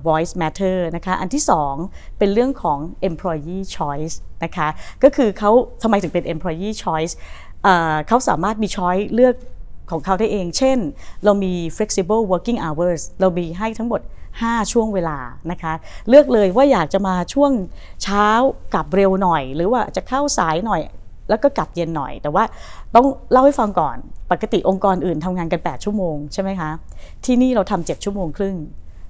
[0.06, 1.42] voice matter นะคะอันที่
[1.82, 2.78] 2 เป็นเรื่องของ
[3.08, 4.68] employee choice นะคะ
[5.02, 5.50] ก็คือเขา
[5.82, 7.12] ทำไมถึงเป็น employee choice
[8.08, 9.34] เขาสามารถมี choice เลือก
[9.90, 10.78] ของเขาได้เอง เช่น
[11.24, 14.00] เรามี flexible working hours เรามีให้ทั้งหมด
[14.38, 15.18] 5 ช่วงเวลา
[15.50, 15.72] นะคะ
[16.08, 17.52] เลือกเลยว่าอยากจะมาช่วง
[18.02, 18.26] เช้า
[18.74, 20.80] กลับเร็วหน่อย หรือว่าจะเข้าสายหน่อย
[21.28, 22.44] แล้วก็กลับเย็นหน่อย แต่ว่า
[22.94, 23.96] ต้องเล่าให้ฟังก่อน
[24.30, 26.70] ปกติองค์กรอื่นทำงานกัน 8 ชั่วโมงใช่ไหมคะ
[27.24, 28.56] ที่นี่เราทำ7ชั่วโมงครึ่ง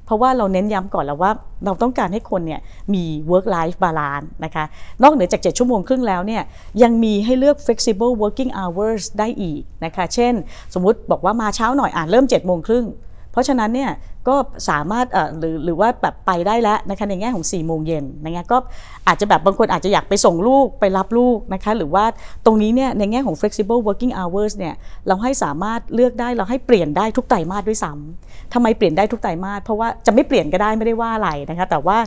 [0.04, 1.30] เพราะว่าเราเน้นย้ำก่อนแล้วว่า
[1.64, 2.60] เราต้องการให้คนเนี่ย
[2.94, 4.64] มี work life balance นะคะ
[5.02, 6.42] นอกเหนือจาก 7 ชั่วโมงครึ่งแล้วเนี่ย
[6.82, 10.34] ยังมีให้เลือก flexible working hours ได้อีกนะคะ เช่น
[10.74, 12.84] สมมุติบอกว่ามาเช้าหน่อยอ่านเริ่ม7โมงครึ่ง
[13.32, 13.90] เพราะฉะนั้นเนี่ย
[14.28, 14.36] ก็
[14.68, 15.06] สามารถ
[15.38, 18.58] หรือหรือว่าแบบไปได้แล้วนะคะในแง่ของ4ี่โมงเย็นนะคะก็
[19.06, 22.04] อาจจะแบบบางคนอาจจะอยากไปส่งลูกไปรับลูกนะคะหรือว่า
[22.44, 24.74] ตรงนี้เนี่ยในแง่ของ flexible working hours เนี่ย
[25.06, 31.98] เราให้สามารถเลือกได้เราให้เปลี่ยนได้ทุกไตรมาสด้วยซ้ำทำไมเปลี่ยนได้ทุกไตรมาสเพราะว่าจะไม่เปลี่ยนก็ได้ไม่ได้ว่าอะไรนะคะแต่ว่า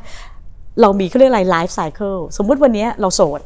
[0.82, 3.41] เรามีเขาเรียกอะไร life cycle สมมุติวันนี้เราโสด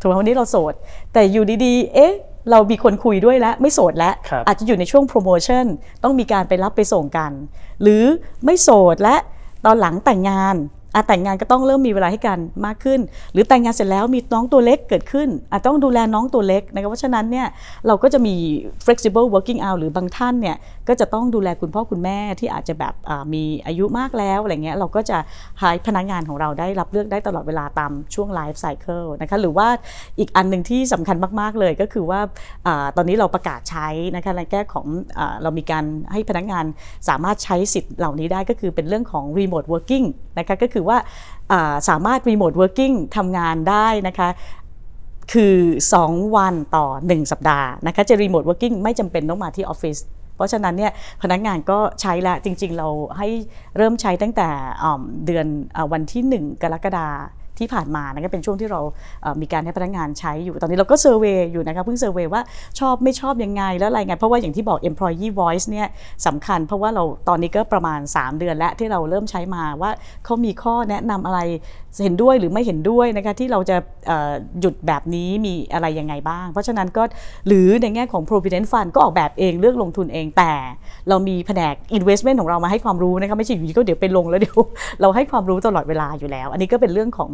[0.00, 0.74] ถูกไหมวันนี้เราโสด
[1.12, 2.12] แต่อยู่ดีๆ เอ๊ะ
[2.50, 4.14] เรามีคนคุยด้วยแล้วไม่โสดแล้ว
[4.46, 5.64] อาจจะอยู่ในช่วงโปรโมชั่น
[6.02, 7.32] ต้องมีการไปรับไปส่งกัน
[7.82, 8.04] หรือ
[8.44, 9.16] ไม่โสดและ
[9.64, 10.56] ตอนหลังแต่งงาน
[10.94, 13.00] อาแต่งงานก็ต้องเริ่มมีเวลาให้กันมากขึ้น
[13.32, 17.46] หรือแต่งงานเสร็จแล้วมีน้องตัวเล็กเกิดขึ้นอาจต้องดูแลน้องตัวเล็กนะครับเพราะฉะนั้นเนี่ย
[17.86, 18.34] เราก็จะมี
[18.84, 20.56] flexible working hour หรือบางท่านเนี่ย
[20.88, 22.94] ก็จะต้องดูแลคุณพ่อคุณแม่ที่อาจจะแบบ
[23.34, 25.18] มีอายุมากแล้วอะไรเงี้ยเราก็จะ
[25.58, 29.68] ให้พนักงานของเราได้รับเลือกได้ตลอดเวลาตามช่วง life cycle นะคะหรือว่า
[30.18, 32.20] อีกอันหนึ่งที่สำคัญมาก ๆ เลยก็คือว่า
[32.66, 34.86] อตอนนี้เราประกาศใช้นะคะในแก้ของ
[35.18, 36.64] อเรามีการให้พนักงาน
[37.08, 40.06] สามารถใช้สิทธิ์เหล่านี้ได้ก็คือเป็นเรื่องของ remote working
[40.38, 40.98] นะคะก็คือว่า
[41.88, 44.28] สามารถ remote working ทำงานได้นะคะ
[45.32, 45.56] คือ
[46.00, 49.98] 2 วันต่อ 1 สัปดาห์นะคะจะ remote working ไม่จำเป็นต้องมาที่ออฟฟิศ
[50.38, 53.28] เพราะฉะนั้นเนี่ยพนักงานก็ใช้แล้วจริง ๆ เราให้
[53.76, 54.48] เริ่มใช้ตั้งแต่
[55.26, 55.46] เดือน
[55.92, 57.08] วันที่ 1 กรกฎา
[57.62, 58.80] ที่ผ่านมานะก็เป็นช่วงที่เรา
[59.40, 62.42] มีการให้พนักงานใช้อยู่ ตอนนี้เราก็เซอร์เวยอยู่นะคะเพิ่งเซอร์เวยว่า
[62.80, 65.88] ชอบไม่ชอบยังไงแล้วอะไรไง เพราะว่าอย่างที่บอก employee voice เนี่ย
[66.26, 69.90] สำคัญ เพราะว่าเราตอนนี้ก็ประมาณ 3 เดือนแล้วที่เราเริ่มใช้มาว่า
[70.24, 71.40] เขามีข้อแนะนำอะไร
[72.02, 73.76] เห็นด้วยหรือไม่เห็นด้วยนะคะที่เราจะ
[74.60, 77.02] หยุดแบบนี้มีอะไรยังไงบ้าง เพราะฉะนั้นก็
[77.46, 80.52] หรือในแง่ของ provident fund ก็ออกแบบเองเลือกลงทุนเองแต่
[81.08, 84.58] เรามีแผนก investment ของเรามาให้ความรู้นะคะไม่ใช่อยู่ดีก็เดี๋ยวไปลงแล้วเดี๋ยว
[85.00, 87.30] เราให้ความรู้ตลอดเวลาอยู่แล้ว อันนี้ก็เป็นเรื่องของ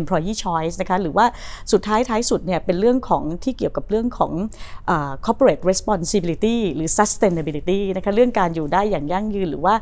[0.00, 1.26] employee choice นะคะหรือว่า
[1.72, 4.32] สุดท้ายท้ายสุดเนี่ยเป็นเรื่องของที่เกี่ยวกับเรื่องของ
[5.26, 9.74] corporate responsibility หรือ sustainability นะคะเรื่องการอยู่ได้อย่างยั่งยืนหรือว่า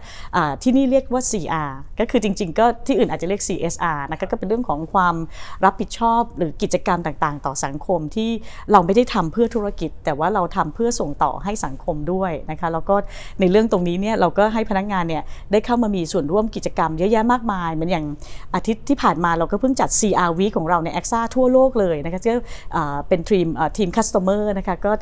[0.63, 1.71] ที่นี่เรียกว่า CR
[2.01, 3.43] ก็คือจริง ๆ ก็ที่อื่นอาจจะเรียก
[3.79, 5.17] CSR นะคะก็เป็นเรื่องของความ
[5.65, 8.31] รับผิดชอบหรือกิจกรรมต่างๆ ต่อสังคมที่
[8.73, 12.95] เราไม่ได้ทำเพื่อธุรกิจ แต่ว่าเราทำเพื่อส่งต่อให้สังคมด้วยนะคะแล้วก็
[13.41, 18.07] ในเรื่องตรงนี้เนี่ยเราก็ให้พนักงานเนี่ยได้เข้ามามีส่วนร่วมกิจกรรมเยอะแยะมากมายเหมือนอย่าง
[18.55, 22.35] อาทิตย์ที่ผ่านมาเราก็เพิ่งจัด CR Week ของเราใน a อ a ทั่วโลกเลยนะคะก็
[23.09, 24.93] เป็นทีมทีมคัสเตอร์นะคะก็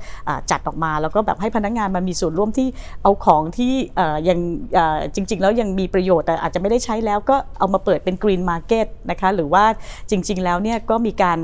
[0.50, 2.68] จัดออกมาแล้วก็แบบให้พนักงานมามีส่วนร่วมที่
[3.02, 3.72] เอาของที่
[4.28, 4.38] ยัง
[5.14, 9.64] จริง ๆ แล้วยังมีประโยชน์แต่อาจจะไม่ได้ใช้แล้วก็เอามาเปิดเป็น green market นะคะหรือว่า
[10.10, 11.38] จริง ๆ แล้วเนี่ยก็มีการ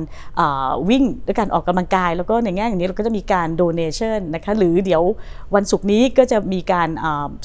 [0.89, 5.03] วิ่งด้วยการออกกำลังกาย แล้วก็ในแง่อย่างนี้เราก็จะมีการ donation นะคะหรือเดี๋ยว
[5.55, 6.89] วันศุกร์นี้ก็จะมีการ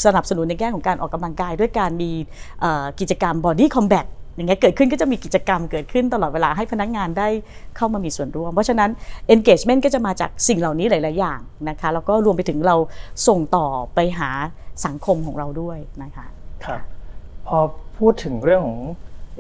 [0.06, 2.12] สนับสนุนในแง่ของการออกกำลังกาย ด้วยการมี
[3.00, 7.28] กิจกรรม Body Combat อย่างเงี้ยเกิดขึ้นก็จะมีกิจกรรมเกิดขึ้นตลอดเวลาให้พนักงานได้
[7.78, 8.90] เข้ามามีส่วนร่วม เพราะฉะนั้น
[9.36, 12.76] engagement ก็จะมาจากสิ่งเหล่านี้หลาย ๆ อย่างนะคะแล้วก็รวมไปถึงเรา
[13.28, 14.30] ส่งต่อไปหา
[14.86, 16.26] สังคมของเราด้วยนะคะ
[16.66, 16.82] ครับ
[17.48, 17.58] พอ
[17.98, 18.80] พูดถึงเรื่องของ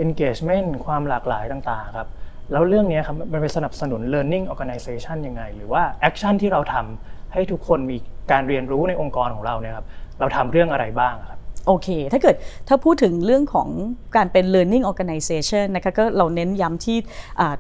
[0.06, 2.08] engagement ความหลากหลายต่างๆครับ
[2.52, 7.98] แล้วเรื่องนี้ครับมันไปสนับสนุน learning organization ยังไง หรือว่า action ที่เราทำให้ทุกคนมี
[8.32, 9.86] การเรียนรู้ในองค์กรของเราเนี่ยครับ
[10.20, 11.37] เราทำเรื่องอะไรบ้างครับ
[11.68, 12.36] โอเค ถ้าเกิด
[12.68, 13.70] ถ้าพูดถึงเรื่องของ
[14.16, 16.98] การเป็น learning organization นะคะก็เราเน้นย้ำที่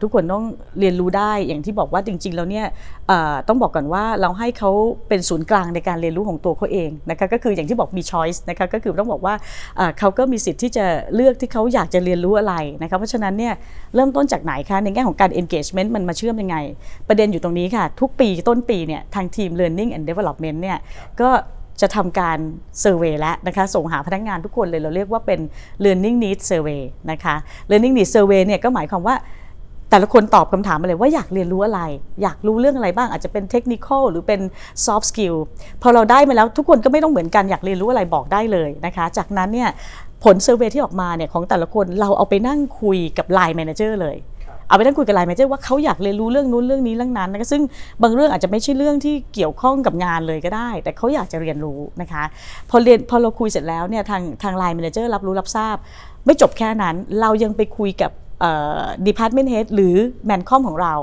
[0.01, 0.45] ทุกคนต้อง
[0.79, 2.65] เรียนรู้ได้อย่างที่บอกว่าจริงๆแล้วเนี่ย
[3.47, 4.71] ต้องบอกก่อนว่าเราให้เขา
[5.09, 9.35] เป็นศูนย์กลางในการเรียนรู้ของตัวเขาเองนะคะก็คืออย่างที่บอกมี choice นะคะก็คือต้องบอกว่า
[9.99, 13.53] เขาก็มีสิทธิ์ที่จะเลือกที่เขาอยากจะเรียนรู้อะไรนะคะเพราะฉะนั้นเนี่ย
[13.95, 16.57] เริ่มต้นจากไหนคะในแง่ของการ engagement มันมาเชื่อมยังไง
[17.07, 20.77] ประเด็นอยู่ตรงนี้ค่ะ ทุกปีต้นปีเนี่ยทางทีม learning and development เนี่ย
[21.21, 21.29] ก็
[21.81, 22.37] จะทำการ
[22.81, 25.39] เซอร์เวยแล้วนะคะส่งหาพนักงานทุกคนเลยเราเรียกว่าเป็น
[25.83, 27.35] learning need survey นะคะ
[27.69, 29.15] learning need survey เนี่ยก็หมายความว่า
[29.91, 31.81] แต่ละคนตอบคำถามมาเลยว่าอยากเรียนรู้อะไร
[32.21, 34.41] อยากรู้เรื่องอะไรบ้างอาจจะเป็นเทคนิคหรือเป็น
[34.85, 35.35] soft skill
[35.81, 39.69] พอเราได้มาแล้วทุกคนก็ไม่ต้องเหมือนกันอยากเรียนรู้อะไรบอกได้เลยนะคะ จากนั้นเนี่ย
[40.23, 44.17] ผล survey ที่ออกมาเนี่ยของแต่ละคนเราเอาไปนั่งคุยกับ Line Manager เลย
[44.67, 47.61] เอาไปนั่งคุยกับ line manager ว่าเขาอยากเรียนรู้เรื่องนู้นเรื่องนี้เรื่องนั้นนะซึ่ง
[48.03, 52.23] บางเรื่องอาจจะไม่ใช่เรื่องที่เกี่ยวข้องกับงานเลยก็ได้ แต่เขาอยากจะเรียนรู้นะคะ
[52.69, 55.75] พอเรียนพอเราคุยเสร็จแล้วเนี่ยทางทาง line manager รับรู้รับทราบ
[56.25, 58.11] ไม่จบแค่นั้นเรายังไปคุยกับ
[59.05, 60.93] department head หรือ ManCom ของเรา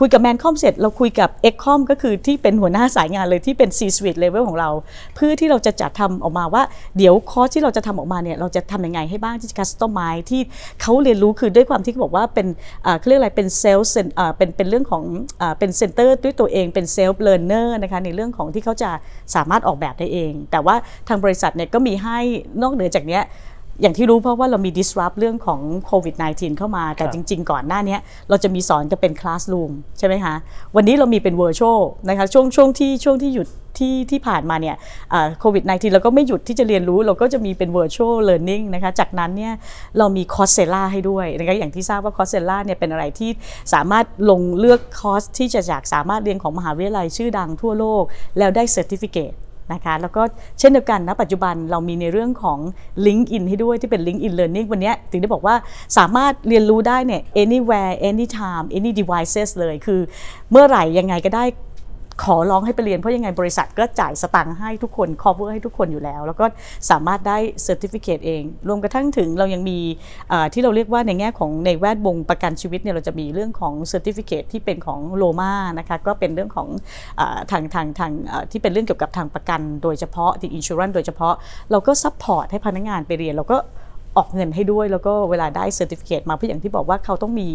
[0.00, 4.70] คุยกับ ManCom เสร็จเราคุยกับ e คอมก็คือที่เป็นหัวหน้าสายงานเลยที่เป็น C-suite level ของเรา
[5.14, 6.62] เพื่อที่เราจะจัดทำออกมาว่า
[6.96, 10.40] เดี๋ยวคอร์สที่เราจะทำออกมาเนี่ยเราจะทำยังไงให้บ้างที่จะ customize ที่
[10.82, 12.46] เขาเรียนรู้คือด้วยความที่เขาบอกว่าเป็น
[12.98, 13.86] เขาเรียกอะไรเป็น self
[14.36, 15.02] เป็นเป็นเรื่องของ
[15.58, 18.90] เป็น center ด้วยตัวเองเป็น self learner นะคะในเรื่องของที่เขาจะ
[19.34, 20.76] สามารถออกแบบได้เอง แต่ว่า
[21.08, 22.18] ทางบริษัทเนี่ยก็มีให้
[22.62, 23.22] นอกเหนือจากเนี้ย
[23.80, 27.96] อย่างที่รู้เพราะว่าเรามี disrupt เรื่องของโควิด -19 เข้ามา แต่จริง ๆ ก่อนหน้านี้
[28.28, 30.34] เราจะมีสอนจะเป็น classroom ใช่ไหมคะ
[30.76, 34.76] วันนี้เรามีเป็น virtual นะคะช่วงช่วงที่ช่วงที่หยุดที่ที่ผ่านมาเนี่ย
[35.40, 39.54] โควิด -19 เราก็ไม่หยุดที่จะเรียนรู้ เราก็จะมีเป็น virtual learning นะคะจากนั้นเนี่ย
[39.98, 43.30] เรามี Coursera ให้ด้วยนะคะอย่างที่ทราบว่า Coursera เนี่ยเป็นอะไรที่
[43.74, 48.02] สามารถลงเลือกคอร์สที่จะจากสามารถเรียนของมหาวิทยาลัยชื่อดังทั่วโลก
[48.38, 49.36] แล้วได้ certificate
[49.72, 50.22] นะคะแล้วก็
[50.58, 52.58] เช่นเดียวกันนะปัจจุบันเรามีในเรื่องของ
[53.06, 55.54] Link in ให้ด้วยที่เป็น Link in Learning วันนี้ถึงได้บอกว่า
[55.98, 60.00] สามารถเรียนรู้ได้เนี่ย anywhere anytime any devices เลยคือ
[60.50, 61.44] เมื่อไหร่ยังไงก็ได้
[62.24, 66.44] ขอร้องให้ไปเรียนเพราะยังไงบริษัทก็จ่ายสตังค์ให้ทุกคน cover ให้ทุกคนอยู่แล้ว แล้วก็
[66.90, 69.78] สามารถได้ certificate เอง รวมกระทั่งถึงเรายังมี
[70.52, 76.68] ที่เราเรียกว่าในแง่ของในแวดวงประกันชีวิตเนี่ยเราจะมีเรื่องของ certificate ที่เป็นของโลมานะคะก็เป็นเรื่องของ
[77.50, 78.12] ทางทางทาง
[78.50, 81.34] ที่เป็นเรื่องเกี่ยวกับทางประกัน โดยเฉพาะที่ insurance โดยเฉพาะ
[81.70, 83.58] เราก็ support ให้พนักงานไปเรียนเราก็
[84.18, 87.48] ออกเงินให้ด้วยแล้วก็เวลาได้เซอร์ติฟิเคตมาเพื่ออย่างที่บอกว่าเขาต้องมี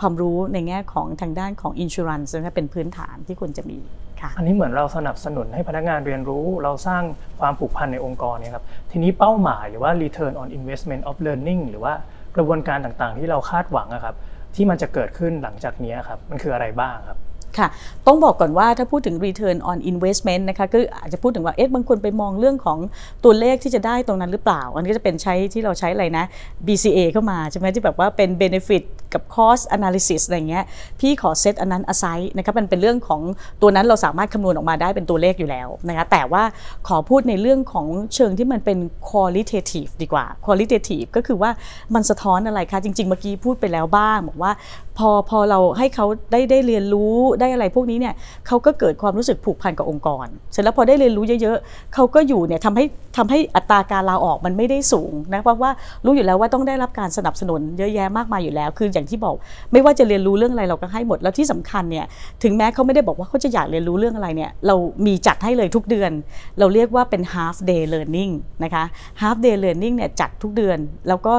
[0.00, 3.78] ความรู้ในแง่ของทางด้านของอินชูรันส์นะเป็นพื้นฐานที่ควรจะมี
[4.26, 7.02] ค่ะอันนี้เหมือนเราสนับสนุนให้พนักงานเรียนรู้ เราสร้าง
[7.40, 11.92] ความผูกพันในองค์กรเนี่ยครับทีนี้เป้าหมายหรือว่า return on investment of learning หรือว่า
[12.36, 14.16] กระบวนการต่างๆ ที่เราคาดหวังครับ
[14.54, 17.18] ที่มันจะเกิดขึ้นหลังจากนี้ครับมันคืออะไรบ้างครับ
[17.58, 17.68] ค่ะ
[18.06, 22.78] ต้องบอกก่อนว่าถ้าพูดถึง return on investment นะคะก็อาจจะพูดถึงว่าเอ๊ะบางคนไปมองเรื่องของ
[23.24, 26.24] ตัวเลขที่จะได้ตรงนั้นหรือเปล่า อันนี้จะเป็นใช้ที่เราใช้อะไรนะ
[26.66, 28.82] BCA เข้ามาใช่ไหมที่แบบว่าเป็น benefit
[29.14, 30.64] กับ cost analysis อะไรเงี้ย
[31.00, 33.20] พี่ขอเซตอันนั้น aside นะครับมันเป็นเรื่องของ
[33.62, 36.42] ตัวนั้นเราสามารถคำนวณออกมาได้เป็นตัวเลขอยู่แล้วนะคะแต่ว่า
[36.88, 41.50] ขอพูดในเรื่องของเชิงที่มันเป็น qualitative ดีกว่า qualitative ก็คือว่า
[41.94, 44.52] มันสะท้อนอะไรคะจริง ๆ เมื่อกี้พูดไปแล้วบ้างบอกว่า
[44.98, 48.14] พอพอเราให้เขาได้ได้เรียนรู้ได้อะไรพวกนี้เนี่ย
[48.46, 52.84] เขาก็เกิดความรู้สึกผูกพันกับองค์กร เสร็จแล้วพอได้เรียนรู้เยอะๆเขาก็อยู่เนี่ยทำให้
[53.16, 55.70] ทำให้อัตราการลาออกมันไม่ได้สูงนะเพราะว่า
[56.04, 59.34] รู้อยู่แล้วว่าต้องได้รับการสนับสนุนเยอะแยะมากมายอยู่แล้ว คืออย่างที่บอก
[59.72, 62.06] ไม่ว่าจะเรียนรู้เรื่องอะไรเราก็ให้หมดแล้วที่สำคัญเนี่ย
[62.42, 64.74] ถึงแม้เขาไม่ได้บอกว่าเขาจะอยากเรียนรู้เรื่องอะไรเนี่ยเรา
[65.06, 66.10] มีจัดให้เลยทุกเดือน
[66.58, 68.32] เราเรียกว่าเป็น half day learning
[68.64, 68.84] นะคะ
[69.20, 70.78] half day learning เนี่ยจัดทุกเดือน
[71.08, 71.34] แล้วก็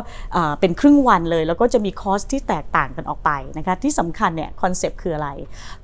[0.60, 5.30] เป็นครึ่งวันเลย แล้วก็จะมีคอร์สที่แตกต่างกันออกไปนะคะที่สำคัญเนี่ยคอนเซปต์คืออะไร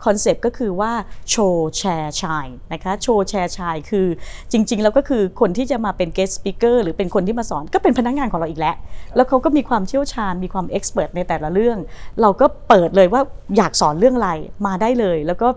[0.06, 0.92] คอนอนเซปต์ก็คือว่า
[1.30, 4.08] show share shine นะคะ show share shine คือ
[4.52, 8.76] จริง ๆ แล้วก็คือคนที่จะมาเป็น guest speaker หรือเป็นคนที่มาสอนก็เป็นพนักงานของเราอีกแล้ว
[9.16, 11.78] แล้วเขาก็มีความเชี่ยวชาญมีความ expert ในแต่ละเรื่อง
[12.22, 13.22] เราก็เปิดเลยว่า
[13.58, 14.32] อยากสอนเรื่องอะไร
[14.66, 15.48] มาได้เลย แล้วก็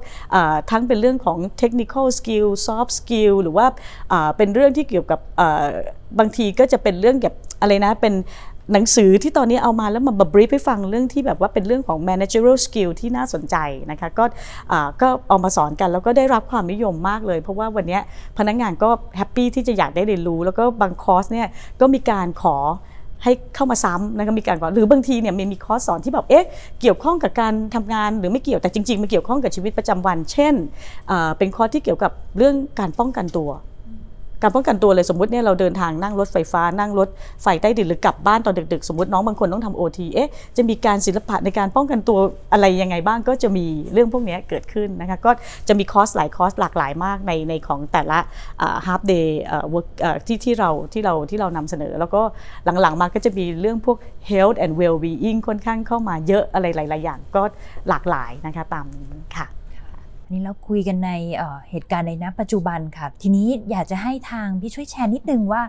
[0.70, 3.66] ทั้งเป็นเรื่องของ technical skill soft skill หรือว่า
[4.36, 5.20] เป็นเรื่องที่เกี่ยวกับ
[6.18, 8.14] บางทีก็จะเป็นเรื่องแบบอะไรนะเป็น
[8.72, 13.56] หนังสือที่ตอนนี้เอามาแล้วมา brief ให้ฟังเรื่องที่แบบว่าเป็นเรื่องของ managerial skill ที่น่าสนใจ
[13.90, 14.24] นะคะก็
[15.02, 17.98] ก็เอามาสอนกันแล้วก็ได้รับความนิยมมากเลย เพราะว่าวันนี้
[18.38, 21.48] พนักงานก็ happy ที่จะอยากได้เรียนรู้ แล้วก็บางคอร์สเนี่ย
[21.80, 22.56] ก็มีการขอ
[23.24, 26.46] ให้เข้ามาซ้ำนะคะมีการก่อนหรือบางทีเนี่ยมันมีคอร์สสอนที่แบบเอ๊ะ
[26.80, 30.54] เกี่ยวข้องกับการทำงานหรือไม่เกี่ยวแต่จริงๆมันเกี่ยวข้องกับชีวิตประจำวัน เช่น
[31.38, 33.50] เป็นคอร์สที่เกี่ยวกับเรื่องการป้องกันตัว
[34.42, 37.08] การป้องกันตัวเลยสมมติเนี่ยเราเดินทางนั่งรถไฟฟ้านั่งรถ
[37.42, 42.18] ไฟใต้ดินหรือกลับบ้านตอนดึกๆ สมมติน้องบางคนต้องทำ OT เอ๊ะจะมีการศิลปะในการป้องกันตัว
[42.52, 45.30] อะไรยังไงบ้างก็จะมีเรื่องพวกนี้เกิดขึ้นนะคะก็
[45.68, 48.18] จะมีคอร์สหลายคอร์สหลากหลายมากในในของแต่ละ
[48.86, 49.40] ฮาร์ d เดย์
[50.26, 52.22] ที่ที่เราที่เราที่เรานำเสนอ แล้วก็
[52.80, 53.98] หลังๆมาก็จะมีเรื่องพวก
[54.30, 57.42] health and well being ค่อนข้างเข้ามาเยอะอะไรหลายๆอย่างก็
[57.88, 59.46] หลากหลายนะคะตามนี้ค่ะ
[60.30, 65.62] นี่เราคุยกันในเเหตุการณ์ในณปัจจุบันค่ะ ทีนี้อยากจะให้ทางพี่ช่วยแชร์นิดนึงว่า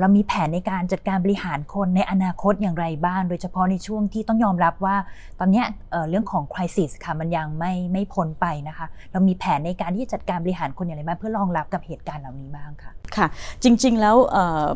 [0.00, 4.96] เรามีแผนในการจัดการบริหารคนในอนาคตอย่างไรบ้าง โดยเฉพาะในช่วงที่ต้องยอมรับว่า
[5.40, 5.62] ตอนนี้
[6.10, 13.26] เรื่องของคริสิสค่ะมันยังไม่ไม่พ้นไปนะคะ เรามีแผนในการที่จะจัดการบริหารคนอย่างไรบ้างเพื่อรองรับกับเหตุการณ์เหล่านี้บ้างค่ะค่ะ
[13.62, 14.16] จริง ๆ แล้ว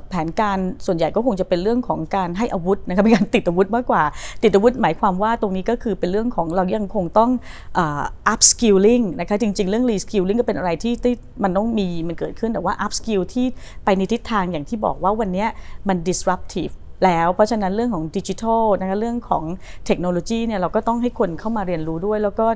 [0.09, 4.03] แผนการส่วนใหญ่ก็คงจะเป็นเรื่องของการให้อาวุธนะคะเป็นการติดอาวุธมากกว่า
[4.43, 7.31] ติดอาวุธหมายความว่าตรงนี้ก็คือเป็นเรื่องของเรายังคงต้อง
[7.79, 13.47] อ่อ up skilling นะคะจริง ๆ เรื่อง re skilling ก็เป็นอะไรที่ที่มันต้องมีมันเกิดขึ้นแต่ว่า up skill ที่
[13.85, 15.47] ไปในทิศทางอย่างที่บอกว่าวันนี้
[15.89, 19.45] มัน disruptive แล้ว เพราะฉะนั้นเรื่องของดิจิทัลนะคะเรื่องของ
[19.87, 22.47] เทคโนโลยีเนี่ยเราก็ต้องให้คนเข้ามาเรียนรู้ด้วย แล้วก็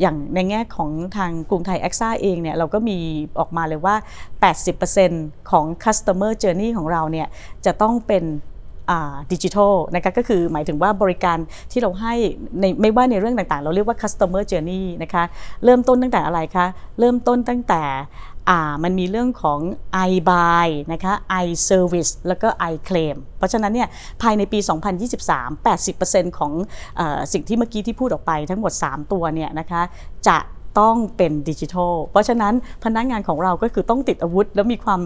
[0.00, 2.98] อย่างในแง่ของทางกรุงไทยแอคซ่าเองเนี่ยเราก็มี
[3.38, 3.94] ออกมาเลยว่า
[4.72, 7.28] 80%ของ customer journey ของเราเนี่ย
[7.66, 8.24] จะต้องเป็น
[9.32, 11.38] ดิจิทัลนะคะก็คือหมายถึงว่าบริการ
[11.72, 12.14] ที่เราให้
[12.60, 15.24] ในไม่ว่าในเรื่องต่างๆ เราเรียกว่า customer journey นะคะ
[15.64, 16.66] เริ่มต้นตั้งแต่อะไรคะ
[16.98, 17.82] เริ่มต้นตั้งแต่
[18.84, 19.60] มันมีเรื่องของ
[20.08, 23.88] i buy นะคะ i service แล้วก็ i claim เพราะฉะนั้นเนี่ย
[24.22, 24.58] ภายในปี
[25.12, 26.52] 2023 80%ของ
[26.98, 27.00] อ
[27.32, 29.82] สิ่งที่เมื่อกี้ที่พูดออกไปทั้งหมด 3 ตัวเนี่ยนะคะ
[30.28, 30.36] จะ
[30.80, 32.54] ต้องเป็นดิจิทัล เพราะฉะนั้น
[32.84, 35.00] พนักงานของเราก็คือต้องติดอาวุธ แล้วมีความ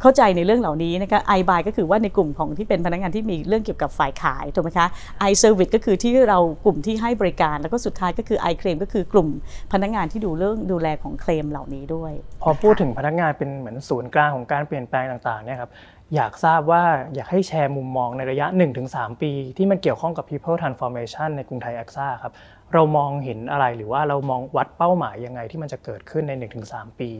[0.00, 4.88] เข้าใจในเรื่องเหล่านี้นะคะ i buy ก็คือว่าในกลุ่มของที่เป็นพนักงานที่มีเรื่องเกี่ยวกับฝ่ายขายถูกไหมคะ
[5.30, 9.28] i service ก็คือที่เรากลุ่มที่ให้บริการ แล้วก็สุดท้ายก็คือ i claim ก็คือกลุ่ม
[9.72, 15.72] พนักงานที่ดูเรื่องดูแลของเคลมเหล่านี้ด้วย พอพูดถึงพนักงานเป็นเหมือนศูนย์กลางของการเปลี่ยนแปลงต่างๆเนี่ยครับ
[16.16, 16.82] อยากทราบว่า
[17.14, 18.46] อยากให้แชร์มุมมองในระยะ
[18.84, 22.32] 1-3 ปี ที่มันเกี่ยวข้องกับ people transformation ในกรุงไทยแอคซ่าครับ
[22.74, 26.32] เรามองเห็นอะไรหรือว่าเรามองวัดเป้าหมายยังไงที่มันจะเกิดขึ้นใน
[26.66, 27.10] 1-3 ปี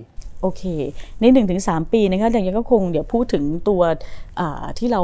[0.43, 0.63] โอเค
[1.21, 1.25] ใน
[1.61, 3.83] 1-3 ปีนะคะอย่างนี้ก็คงเดี๋ยวพูดถึงตัว
[4.79, 5.03] ที่เรา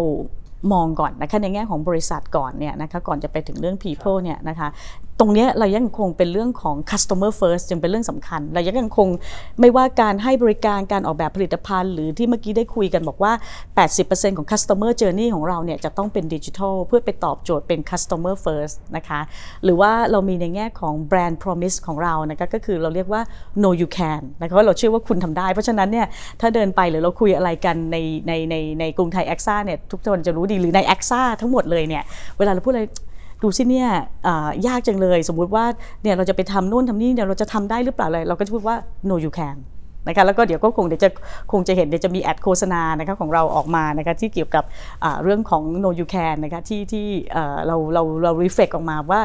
[0.73, 4.69] มองก่อนนะคะในแง่ของบริษัทก่อนเนี่ยนะคะก่อนจะไปถึงเรื่อง people เนี่ยนะคะ
[5.21, 9.09] ตรงนี้เรายังคงเป็นเรื่องของ customer first จึงเป็นเรื่องสำคัญ เรายังคง
[9.61, 13.33] ไม่ว่าการให้บริการการออกแบบผลิตภัณฑ์ หรือที่เมื่อกี้ได้คุยกันบอกว่า
[13.85, 19.21] 80%ของ customer journey ของเราเนี่ยจะต้องเป็นดิจิทัลเพื่อไปตอบโจทย์เป็น customer first นะคะ
[19.65, 23.23] หรือว่าเรามีในแง่ของ brand promise ของเรานะคะก็คือเราเรียกว่า
[23.63, 26.07] no you can นะคะว่าเราเชื่อว่าคุณทำได้ เพราะฉะนั้นเนี่ย
[26.41, 32.03] ถ้าเดินไปหรือเราคุยอะไรกันในในในในกรุงไทยแอคซ่าเนี่ยทุกคนจะรู้ดีหรือในแอคซ่าทั้งหมดเลยเนี่ย
[32.39, 32.85] เวลาเราพูดอะไร
[33.43, 33.89] ดูสิเนี่ย
[34.67, 35.65] ยากจังเลย สมมุติว่า
[36.03, 38.77] เนี่ยเราจะไปทำนู่นทำนี่เนี่ยเราจะทำได้หรือเปล่าเลยเราก็จะพูดว่า
[39.09, 39.57] no you can
[40.09, 41.11] นะคะแล้วก็เดี๋ยวก็คงเดี๋ยวจะ
[41.53, 44.65] คงจะเห็นเดี๋ยวจะมีแอดโฆษณานะคะของเราออกมานะคะที่เกี่ยวกับ
[45.25, 47.07] เรื่องของ no you can นะคะที่ที่
[47.67, 49.21] เราเราเรา reflect ออกมาว่า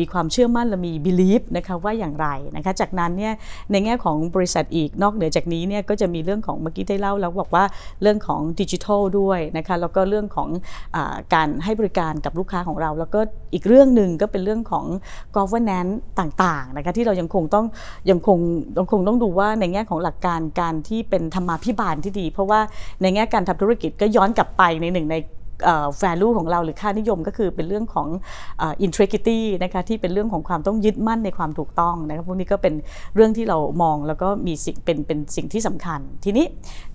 [0.00, 3.32] มีความเชื่อมั่นและมี belief นะคะว่าอย่างไรนะคะจากนั้นเนี่ย
[3.70, 7.64] ในแง่ของบริษัทอีกนอกเหนือจากนี้เนี่ยก็จะมีเรื่องของเมื่อกี้ได้เล่าแล้วบอกว่า
[8.02, 10.48] เรื่องของดิจิทัลด้วยนะคะแล้วก็เรื่องของ
[10.96, 10.98] อ
[11.34, 13.20] การให้บริการกับลูกค้าของเรา แล้วก็
[13.54, 14.86] อีกเรื่องหนึ่งก็เป็นเรื่องของ
[15.36, 17.66] governance ต่างๆนะคะที่เรายังคงต้อง
[18.10, 18.38] ยังคง
[18.78, 22.60] ยังคงต้องดูว่าในแง่ของหลักการการที่เป็นธรรมาภิบาลที่ดี เพราะว่า
[23.02, 25.16] ในแง่การทำธุรกิจก็ย้อนกลับไปในหนึ่งใน
[26.02, 28.08] value ของเราหรือค่านิยมก็คือเป็นเรื่องของ
[28.86, 32.74] integrity นะคะที่เป็นเรื่องของความต้องยึดมั่นในความถูกต้องนะครับพวกนี้ก็เป็น
[33.14, 36.46] เรื่องที่เรามองแล้วก็มีสิ่งเป็นเป็นสิ่งที่สำคัญ ทีนี้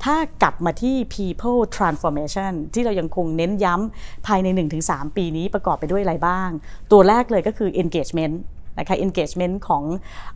[0.03, 4.47] ถ้ากลับมาที่ people transformation ที่เรายังคงเน้นย้ำภายใน
[4.85, 6.49] 1-3 ปีนี้ประกอบไปด้วยอะไรบ้าง
[6.91, 8.35] ตัวแรกเลยก็คือ engagement
[8.79, 9.83] นะคะ engagement ของ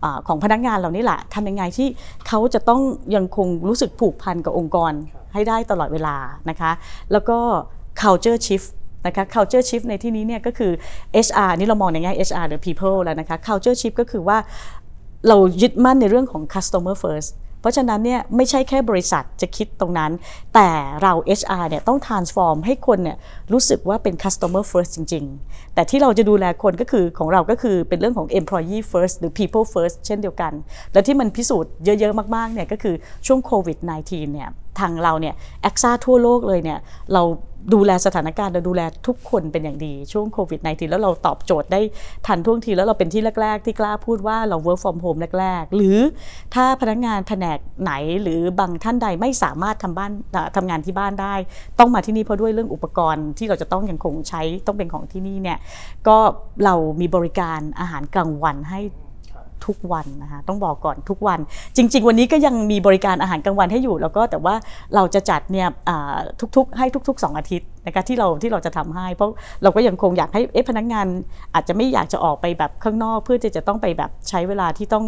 [0.03, 1.87] อของพนักงานเรานี่แหละทำยังไงที่
[2.27, 2.81] เขาจะต้อง
[3.15, 4.91] ยังคงรู้สึกผูกพันกับองค์กร
[5.33, 6.15] ให้ได้ตลอดเวลา
[6.49, 6.71] นะคะ
[7.11, 7.37] แล้วก็
[8.01, 8.69] culture shift
[9.07, 10.71] นะคะ culture shift ในที่นี้เนี่ยก็คือ
[11.27, 14.37] HR นี่เรามองในแง่ HR หรือ people แล้วนะคะ culture shift ก็คือว่า
[15.27, 17.29] เรายึดมั่นในเรื่องของ customer first
[17.61, 20.11] เพราะฉะนั้นเนี่ยไม่ใช่แค่บริษัทจะคิดตรงนั้น
[20.55, 20.69] แต่
[21.01, 23.17] เรา HR เนี่ยต้อง transform ให้คนเนี่ย
[23.53, 30.53] รู้สึกว่าเป็น customer first จริง ๆ แต่ที่เราจะดูแลคนก็คือของเราก็คือเป็นเรื่องของ employee first หรือ people first เช่นเดียวกัน
[30.93, 32.95] และที่มันพิสูจน์เยอะ ๆ มากๆเนี่ยก็คือ
[33.27, 36.79] ช่วงโควิด -19 เนี่ยทางเราเนี่ยแอคซ่าทั่วโลกเลยเนี่ย
[37.13, 37.23] เรา
[37.73, 41.81] ดูแลสถานการณ์เราดูแลทุกคนเป็นอย่างดีช่วงโควิด -19 แล้วเราตอบโจทย์ได้
[42.27, 45.97] ทันท่วงทีแล้วเราเป็นที่แรก ๆ ที่กล้าพูดว่าเรา work from home แรก ๆ หรือ
[46.55, 50.11] ถ้าพนักงานแผนกไหนหรือบางท่านใดไม่สามารถทำบ้าน
[50.55, 51.35] ทำงานที่บ้านได้
[51.79, 55.59] ต้องมาที่นี่เพราะด้วยเรื่องอุปกรณ์ที่เราจะต้องยังคงใช้ต้องเป็นของที่นี่เนี่ย
[56.07, 56.17] ก็
[56.65, 58.81] เรามีบริการอาหารกลางวันให้
[59.65, 61.39] ทุกวันนะคะต้องบอกก่อนทุกวัน
[61.75, 64.55] จริง ๆ วันนี้ก็ยังมีบริการอาหารกลางวันให้อยู่ แล้วก็แต่ว่า
[64.95, 65.67] เราจะจัดเนี่ย
[66.55, 69.29] ทุกๆ ให้ทุก ๆ 2 อาทิตย์นะคะที่เราที่เราจะทำให้ เพราะ
[69.63, 71.05] เราก็ยังคงอยากให้พนักงาน
[71.53, 75.05] อาจจะไม่อยากจะออกไปแบบข้างนอก เพื่อที่จะต้องไปแบบใช้เวลาที่ต้อง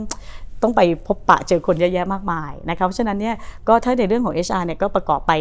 [0.64, 3.36] ต้องไปพบปะเจอคนเยอะแยะมากมายนะคะเพราะฉะนั้นเนี่ย
[3.68, 5.34] ก็ถ้าในเรื่องของ HR เนี่ยก็ประกอบไป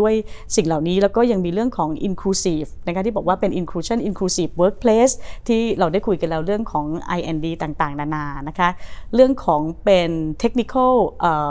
[0.00, 0.12] ด้วย
[0.56, 5.14] สิ่งเหล่านี้ แล้วก็ยังมีเรื่องของ inclusive นะคะที่บอกว่าเป็น inclusion inclusive workplace
[5.48, 6.86] ที่เราได้คุยกันแล้วเรื่องของ
[7.18, 8.68] IND ต่างๆ นานานะคะ
[9.14, 10.10] เรื่องของเป็น
[10.42, 10.92] technical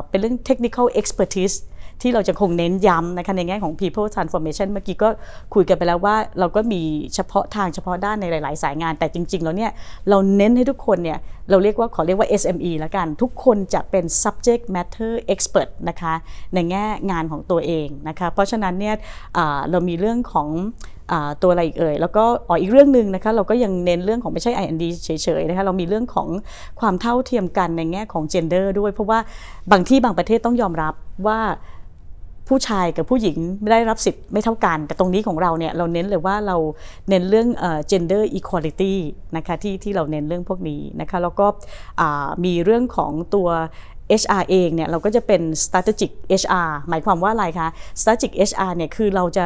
[0.09, 1.55] เป็นเรื่อง technical expertise
[2.01, 5.09] ที่เราจะคงเน้นย้ำนะคะในแง่ของ people transformation เมื่อกี้ก็
[5.53, 6.81] คุยกันไปแล้วว่าเราก็มี
[7.15, 9.71] เฉพาะทางเฉพาะด้านในหลาย ๆ สายงาน แต่จริง ๆ แล้วเนี่ย
[10.09, 16.13] เราเน้นให้ทุกคนเนี่ยเราเรียกว่าขอเรียกว่า SME แล้วกัน ทุกคนจะเป็น subject matter expert นะคะ
[16.53, 18.95] ในแง่งานของตัวเองนะคะเพราะฉะนั้นเนี่ย
[19.71, 20.49] เรามีเรื่องของ
[21.41, 25.09] ตัวอะไรอีกเอ่ย แล้วก็อ๋ออีกเรื่องหนึ่งนะคะเราก็ยังเน้นเรื่องของไม่ใช่ IND เฉ
[25.39, 26.27] ยๆนะคะเรามีเรื่องของ
[26.79, 29.19] ความเท่าเทียมกันในแง่ของ gender ด้วย เพราะว่า
[29.71, 30.93] บางที่บางประเทศต้องยอมรับ
[31.27, 31.39] ว่า
[32.49, 36.57] ผู้ชายกับผู้หญิงไม่ได้รับสิทธิ์ไม่เท่ากัน แต่ตรงนี้ของเราเนี่ยเราเน้นเลยว่าเรา
[37.09, 37.47] เน้นเรื่อง
[37.91, 38.93] gender equality
[39.38, 41.47] นะคะที่ที่เราเน้นเรื่องพวกนี้นะคะแล้วก็
[42.45, 43.49] มีเรื่องของตัว
[44.21, 49.45] HR เองเนี่ยเราก็จะเป็น strategic HR หมายความว่าอะไรคะ strategic HR เนี่ยคือเราจะ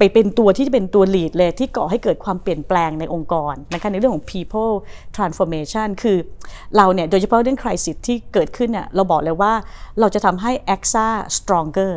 [0.00, 4.74] ไปเป็นตัวที่จะเป็นตัว lead เลยที่ก่อให้เกิดความเปลี่ยนแปลงในองค์กรนะคะในเรื่องของ people
[5.16, 6.18] transformation คือ
[6.76, 9.52] เราเนี่ยโดยเฉพาะเรื่อง crisis ที่เกิดขึ้นเนี่ยเราบอกเลยว่า
[10.00, 11.92] เราจะทำให้ AXA stronger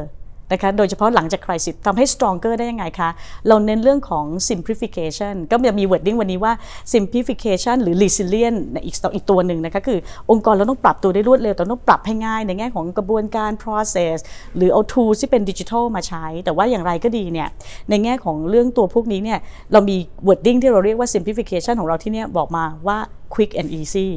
[0.51, 3.09] นะคะโดยเฉพาะหลังจากคริสิสทำให้ stronger ได้ยังไงคะ
[3.47, 6.53] เราเน้นเรื่องของ simplification ก็จะมี wording วันนี้ว่า
[6.93, 9.99] simplification หรือ resilient อีกอีกตัวหนึ่งนะคะคือ
[10.31, 14.17] องค์กรเราต้องปรับตัวได้รวดเร็ว แต่ต้องปรับให้ง่ายในแง่ของกระบวนการ process
[14.55, 17.49] หรือเอา tools ที่เป็นดิจิทัลมาใช้ แต่ว่าอย่างไรก็ดีเนี่ย
[17.89, 19.39] ในแง่ของเรื่องตัวพวกนี้เนี่ย
[19.71, 22.97] เรามี wording ที่เราเรียกว่า simplification ของเราที่เนี่ยบอกมาว่า
[23.33, 24.09] quick and easy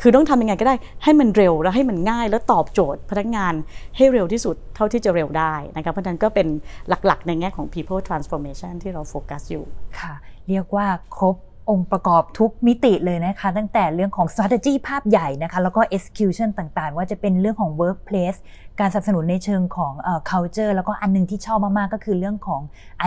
[0.00, 3.54] คือต้องทำยังไงก็ได้ให้มันเร็วแล้วให้มันง่ายแล้วตอบโจทย์พนักงาน
[3.96, 6.46] ให้เร็วที่สุดเท่าที่จะเร็วได้นะครับเพราะนั้นก็เป็น
[6.88, 9.64] หลักๆ ในแง่ของ people transformation ที่เราโฟกัสอยู่
[10.00, 10.14] ค่ะ
[10.48, 10.86] เรียกว่า
[11.18, 11.36] ครบ
[11.70, 18.38] องค์ประกอบทุกมิติเลยนะคะ ตั้งแต่เรื่องของ strategy ภาพใหญ่นะคะ แล้วก็ execution ต่างๆ ว่าจะเป็นเรื่องของ workplace
[18.80, 19.92] การสนับสนุนในเชิงของ
[20.30, 22.60] culture แล้วก็อันนึงที่ชอบมาก ๆ ก็คือเรื่องของ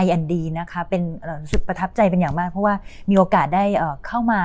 [0.04, 1.02] I&D นะคะ เป็น
[1.42, 2.74] รู้สึกประทับใจเป็นอย่างมาก เพราะว่า
[3.10, 3.64] มีโอกาสได้
[4.06, 4.42] เข้ามา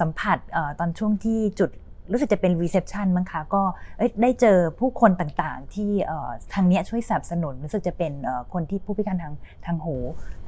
[0.00, 0.38] สัมผัส
[0.78, 1.70] ตอนช่วงที่จุด
[2.12, 3.62] รู้สึกจะเป็นรีเซพชันมั้งคะก็
[4.22, 5.90] ได้เจอผู้คนต่างๆ ที่
[6.54, 8.12] ทางนี้ช่วยสนับสนุนรู้สึกจะเป็น
[8.52, 9.34] คนที่ผู้พิการทาง
[9.66, 9.96] ทางหู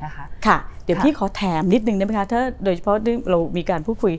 [0.05, 2.97] นะคะค่ะ เดี๋ยวพี่ขอแถมนิดนึงได้ไหมคะถ้าโดยเฉพาะ
[3.31, 4.13] เรามีการพูดคุย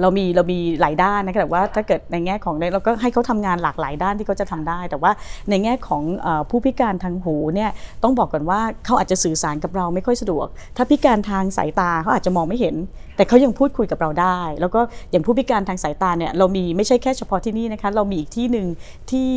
[0.00, 5.12] เรามีเรามีหลายด้านนะคะแต่ว่าถ้าเกิดในแง่ของเราก็ให้เขาทำงานหลากหลายด้านที่เขาจะทำได้ แต่ว่า
[5.50, 6.02] ในแง่ของ
[6.50, 7.70] ผู้พิการทางหูเนี่ย
[8.02, 12.76] ต้องบอกก่อนว่าเขาอาจจะสื่อสารกับเราไม่ค่อยสะดวก ถ้าพิการทางสายตาเขาอาจจะมองไม่เห็น
[13.20, 14.80] แต่เขายังพูดคุยกับเราได้ แล้วก็
[15.10, 18.66] อย่างผู้พิการทางสายตาเนี่ยเรามีไม่ใช่แค่เฉพาะที่นี่นะคะเรามีอีกที่หนึ่ง
[19.10, 19.28] ที่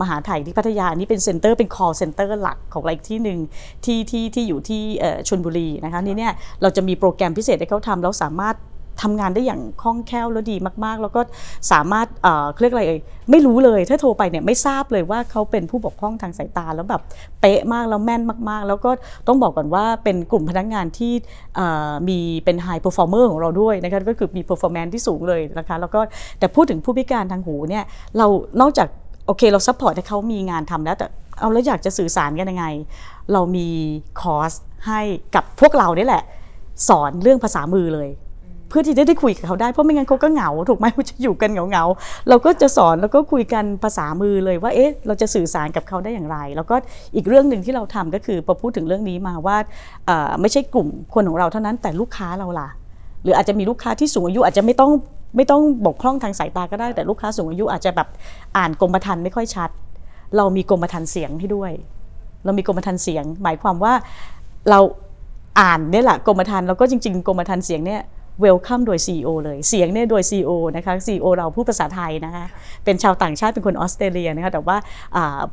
[0.00, 3.38] มหาไทยที่พัทยานี่เป็นเซ็นเตอร์เป็น call center หลักของอะไรที่หนึ่ง
[3.84, 4.82] ที่ที่ที่อยู่ที่
[5.28, 8.56] ชนบุรีนะคะนี่เนี่ยเราจะมีโปรแกรมพิเศษให้เขาทำแล้วสามารถ
[9.02, 11.20] ทำงานได้อย่างคล่องแคล่วแล้วดีมาก ๆ แล้วก็
[11.72, 13.00] สามารถเเรียกอะไรเอ่ย
[13.30, 17.02] ไม่รู้เลยถ้าโทรไปเนี่ยไม่ทราบเลยว่าเขาเป็นผู้บกพร่องทางสายตาแล้วแบบ
[17.40, 18.90] เป๊ะมากแล้วแม่นมาก ๆ แล้วก็
[19.26, 21.12] ต้องบอกก่อนว่าเป็นกลุ่มพนักงานที่
[22.08, 26.00] มีเป็น high performer ของเราด้วยนะคะก็คือมี performance ที่สูงเลยนะคะแล้วก็
[26.38, 27.84] แต่พูดถึงผู้พิการทางหูเนี่ย
[28.16, 28.26] เรา
[28.60, 28.88] นอกจาก
[29.26, 31.06] โอเคเรา support ให้เขามีงานทำแล้วแต่
[31.38, 32.66] เอาแล้วอยากจะสื่อสารกันยังไง
[33.32, 33.68] เรามี
[34.20, 34.52] คอร์ส
[34.86, 35.00] ให้
[35.34, 36.22] กับพวกเรานี่แหละ
[36.88, 38.08] สอนเรื่องภาษามือเลย
[38.70, 41.84] เพื่อที่จะได้คุยกับเขาได้เพราะไม่งั้นเขาก็เหงาถูกไหมจะอยู่กันเหงาเหงา
[42.28, 46.74] เราก็จะสอนแล้วก็คุยกันภาษามือเลยว่าเอ๊ะเราจะสื่อสารกับเขาได้อย่างไร แล้วก็
[47.16, 49.56] อีกเรื่องหนึ่งที่เราทำก็คือพอพูดถึงเรื่องนี้มาว่า
[50.40, 52.68] ไม่ใช่กลุ่มคนของเราเท่านั้นแต่ลูกค้าเราล่ะ
[53.22, 54.90] หรืออาจจะมีลูกค้าที่สูงอายุอาจจะไม่ต้อง
[55.36, 58.08] ไม่ต้องบกพร่องทางสายตาก็ได้แต่ลูกค้าสูงอายุอาจจะแบบ
[58.56, 59.70] อ่านกรมธรรม์ไม่ค่อยชัด
[60.36, 61.72] เรามีกรมธรรม์เสียงให้ด้วย
[62.44, 63.92] เรามีกรมธรรม์เสียง หมายความว่า
[64.70, 64.80] เรา
[65.60, 68.00] อ่านเนี่ยแหละกรมธรรม์แล้วก็จริง ๆ กรมธรรม์เสียงเนี่ย
[68.40, 72.44] เวลคัมโดย CEO เลย เสียงเนี่ยโดย CEO นะคะ CEO เราพูดภาษาไทยนะคะ
[72.84, 74.76] เป็นชาวต่างชาติเป็นคนออสเตรเลียนะคะ แต่ว่า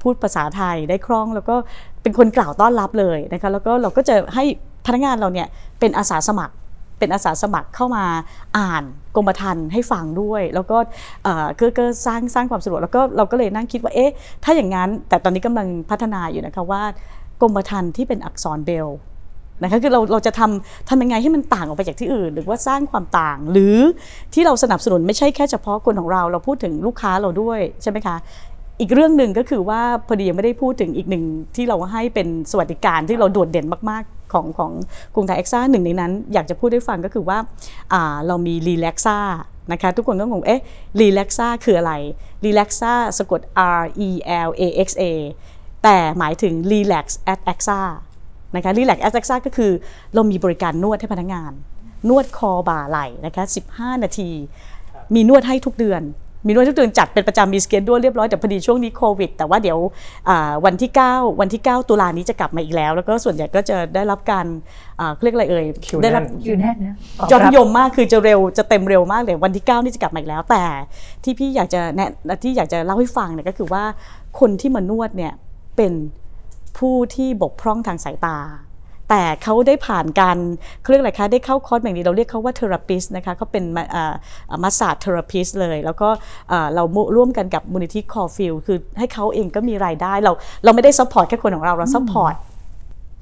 [0.02, 1.56] พูดภาษาไทยได้คล่องแล้วก็
[2.02, 4.44] เป็นคนกล่าวต้อนรับเลยนะคะ แล้วก็เราก็จะให้
[4.85, 5.48] พนักงานเราเนี่ย
[5.79, 6.54] เป็นอาสาสมัคร
[7.00, 8.06] เป็นอาสาสมัครเข้ามา
[8.58, 8.83] อ่าน
[9.15, 10.77] กรมธรรม์ให้ฟังด้วย แล้วก็
[11.77, 14.13] ก็สร้างสร้างความสะดวกแล้วก็เราก็เลยนั่งคิดว่าเอ๊ะ
[14.44, 16.83] ถ้าอย่างนั้นแต่ตอนนี้กำลังพัฒนาอยู่นะคะว่า
[17.42, 18.88] กรมธรรม์ที่เป็นอักษรเบล
[19.62, 23.77] นะคะคือเราเราจะทำทำยังไงให้มันต่างออกไปจากที่อื่น หรือว่าสร้างความต่าง หรือ
[24.33, 28.15] ที่เราสนับสนุนไม่ใช่แค่เฉพาะคนของเรา เราพูดถึงลูกค้าเราด้วยใช่ไหมคะ
[28.79, 31.23] อีกเรื่องหนึ่งก็คือว่าพอดียังไม่ได้พูดถึงอีกหนึ่ง
[31.55, 34.71] ที่เราให้เป็นสวัสดิการที่เราโดดเด่นมากๆของของ
[35.15, 39.17] กรุงไทยเอ็กซ่าหนึ่งในนั้น อยากจะพูดให้ฟังก็คือว่าาเรามีรีแลกซ่า
[39.71, 40.62] นะคะทุกคนก็งงเอ๊ะ
[40.99, 41.93] รีแลกซ่าคืออะไร
[42.43, 43.41] รีแลกซ่าสะกด
[43.81, 44.10] R E
[44.47, 45.03] L A X A
[45.83, 47.81] แต่หมายถึง relax at AXA
[48.56, 49.71] นะคะ relax at AXA ก็คือ
[50.13, 51.52] เรามีบริการนวดให้พนักงาน
[52.10, 53.43] นวดคอบ่าไหล่นะคะ
[53.73, 54.29] 15 นาที
[55.15, 56.04] มีนวดให้ทุกเดือน
[56.45, 59.79] มีนวดทุกเดือนจัดเป็นประจำมีสเกจด้วยเรียบร้อยแต่พอดีช่วงนี้โควิด แต่ว่าเดี๋ยว
[60.29, 64.45] อ่าวันที่ 9 วันที่ 9 ตุลานี้จะกลับมาอีกแล้ว แล้วก็ส่วนใหญ่ก็จะได้รับการ
[65.00, 66.95] อ่าเขาเรียกอะไรเอ่ยคิวแน่นได้รับอยู่แน่นนะ
[67.31, 70.63] ยอดนิยมมากคือจะเร็วจะเต็มเร็วมากเลยวันที่ 9 นี่จะกลับมาอีกแล้ว แต่
[71.23, 72.10] ที่พี่อยากจะแนะ
[72.43, 73.83] ที่อยากจะเล่าให้ฟังเนี่ยก็คือว่า
[74.39, 75.33] คนที่มานวดเนี่ย
[75.77, 75.93] เป็น
[76.78, 78.38] ผู้ที่บกพร่องทางสายตา
[79.10, 80.38] แต่เขาได้ผ่านการ
[80.82, 83.63] เขาเรียกอะไรคะได้เข้าคอร์สแบบนี้เราเรียกเขาว่า therapist นะคะเขาเป็น
[84.63, 86.10] massage therapist เลย แล้วก็
[86.50, 86.84] เอ่อเรา
[87.15, 90.32] ร่วมกันกับมูลนิธิคอลฟิลด์คือให้เขาเองก็มีรายได้เรา
[90.63, 92.33] เราไม่ได้ support แค่คนของเราเรา support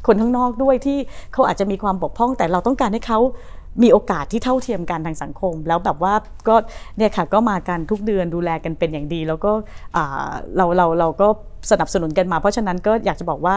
[0.07, 0.97] คนข้างนอกด้วยที่
[1.33, 3.19] เขาอาจจะมีความบกพร่องแต่เราต้องการให้เขา
[3.83, 6.13] มีโอกาสที่เท่าเทียมกันทางสังคม แล้วแบบว่า
[6.47, 6.55] ก็
[6.97, 9.51] เนี่ยค่ะก็มากันทุกเดือนดูแลกันเป็นอย่างดี แล้วก็
[9.95, 11.27] อ่าเราเราเราก็
[11.71, 13.55] สนับสนุนกันมา เพราะฉะนั้นก็อยากจะบอกว่า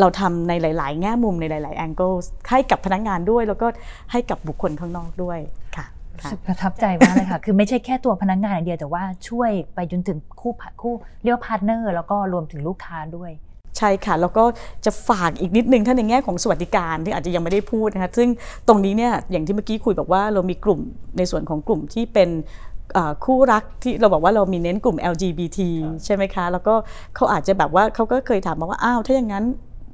[0.00, 2.12] เราทำในหลาย ๆ แง่มุมในหลาย ๆ angle
[2.50, 3.66] ให้กับพนักงานด้วย แล้วก็
[4.12, 5.38] ให้กับบุคคลข้างนอกด้วย
[5.76, 5.86] ค่ะ
[6.18, 10.52] รู้สึกประทับใจมากเลยค่ะ คือไม่ใช่แค่ตัวพนักงานอย่างเดียวแต่ว่าช่วยไปจนถึงคู่
[10.82, 13.30] คู่เรียกว่า partnerอร์ แล้วก็รวมถึงลูกค้าด้วย
[13.78, 14.44] ใช่ค่ะ แล้วก็
[14.84, 18.28] จะฝากอีกนิดนึง ถ้าในแง่ของสวัสดิการที่อาจจะยังไม่ได้พูดนะคะซึ่ง
[18.68, 20.80] ตรงนี้เนี่ยอย่างที่เมื่อกี้คุยบอกว่าเรามีกลุ่ม
[21.18, 22.30] ในส่วนของกลุ่มที่เป็น
[23.24, 25.58] คู่รักที่เราบอกว่าเรามีเน้นกลุ่ม LGBT
[26.04, 26.74] ใช่ไหมคะ แล้วก็
[27.16, 29.44] เขาอาจจะแบบว่าเขาก็เคยถามมาว่าอ้าวถ้าอย่างนั้น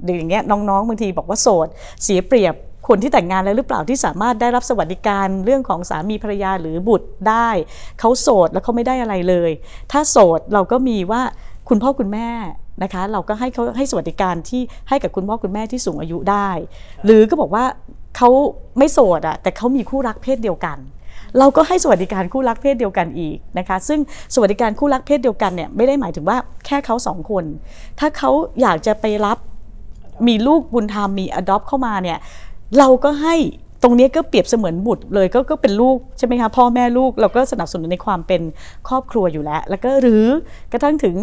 [0.03, 1.67] เด็กอย่างเงี้ยน้องๆบางทีบอกว่าโสด
[2.03, 2.55] เสียเปรียบ
[2.87, 7.49] คนที่แต่งงานแล้วหรือเปล่าที่สามารถได้รับสวัสดิการเรื่องของสามีภรรยาหรือบุตรได้
[7.99, 9.51] เขาโสดแล้วเขาไม่ได้อะไรเลย
[9.91, 11.21] ถ้าโสดเราก็มีว่า
[11.69, 12.29] คุณพ่อคุณแม่
[12.83, 16.49] นะคะเราก็ให้เขาให้สวัสดิการที่ให้กับคุณพ่อคุณแม่ที่สูงอายุได้
[17.05, 17.65] หรือก็บอกว่า
[18.17, 18.29] เขา
[18.77, 20.77] ไม่โสดอะแต่เขามีคู่รักเพศเดียวกัน
[21.39, 23.99] เราก็ให้สวัสดิการคู่รักเพศเดียวกันอีกนะคะ ซึ่ง
[24.33, 27.43] สวัสดิการคู่รักเพศเดียวกันเนี่ยไม่ได้หมายถึงว่าแค่เขาสองคน
[27.99, 29.37] ถ้าเขาอยากจะไปรับ
[30.27, 32.17] มีลูกบุญธรรมมี adopt เข้ามาเนี่ย
[32.79, 33.35] เราก็ให้
[33.83, 38.41] ตรงนี้ก็เปรียบเสมือนบุตรเลยก็ก็เป็นลูกใช่ไหมคะพ่อแม่ลูกเราก็สนับสนุนในความเป็น
[38.87, 40.25] ครอบครัวอยู่แล้ว แล้วก็หรือ
[40.71, 41.15] กระทั่งถึง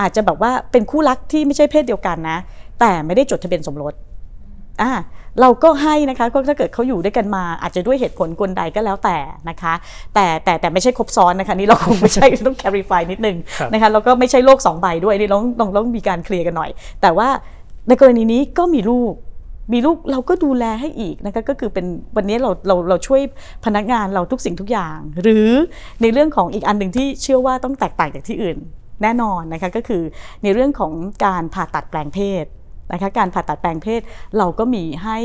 [0.00, 2.38] อาจจะแบบว่าเป็นคู่รักที่ไม่ใช่เพศเดียวกันนะ
[2.80, 3.94] แต่ไม่ได้จดทะเบียนสมรส
[4.82, 4.92] อ่า
[5.40, 9.74] เราก็ให้นะคะก็ถ้าเกิดเขาอยู่ด้วยกันมา อาจจะด้วยเหตุผลกลใดก็แล้วแต่นะคะ
[10.14, 16.70] แต่แต่แต่ไม่ใช่ครบซ้อนนะคะนี่เราคงไม่ใช่ต้อง clarify นิดนึงครับนะคะแล้วก็ไม่ใช่โลกสองใบด้วยนี่ต้องต้องต้องมีการเคลียร์กันหน่อย
[17.02, 17.28] แต่ว่า
[17.88, 19.12] ในกรณีนี้ก็มีลูก
[19.72, 21.86] มีลูกเราก็ดูแลให้อีกนะคะก็คือเป็น
[22.16, 23.20] วันนี้เราเราเราช่วย
[23.64, 25.48] พนักงานเราทุกสิ่งทุกอย่าง หรือ
[26.02, 28.58] ในเรื่องของอีกอันหนึ่งที่เชื่อว่าต้องแตกต่างจากที่อื่น
[29.02, 30.02] แน่นอนนะคะก็คือ
[30.42, 30.92] ในเรื่องของ
[31.24, 32.44] การผ่าตัดแปลงเพศ
[32.92, 34.00] นะคะการผ่าตัดแปลงเพศ
[34.38, 35.18] เราก็มีให้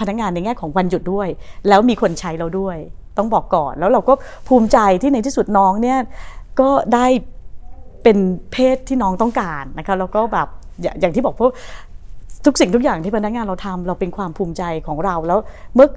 [0.00, 1.28] พนักงานในแง่ของวันหยุดด้วย
[1.68, 2.76] แล้วมีคนใช้เราด้วย
[3.18, 4.14] ต้องบอกก่อนแล้วเราก็
[4.48, 5.98] ภูมิใจที่ในที่สุดน้องเนี่ย
[6.60, 7.06] ก็ได้
[8.02, 8.18] เป็น
[8.52, 10.48] เพศที่น้องต้องการนะคะแล้วก็แบบ
[11.00, 11.50] อย่างที่บอกพวก
[12.44, 15.38] ทุกสิ่งทุกอย่างที่พนักงานเราทำเราเป็นความภูมิใจของเราแล้ว
[15.74, 15.88] เมื่อ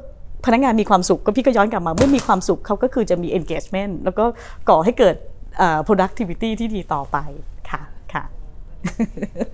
[0.45, 4.26] พนักงานมีความสุขก็พี่ก็ย้อนกลับมา เมื่อมีความสุขเขาก็คือจะมี engagement แล้วก็
[4.69, 5.15] ก่อให้เกิด
[5.87, 7.17] productivity ที่ดีต่อไป
[7.69, 7.81] ค่ะ
[8.13, 8.23] ค่ะ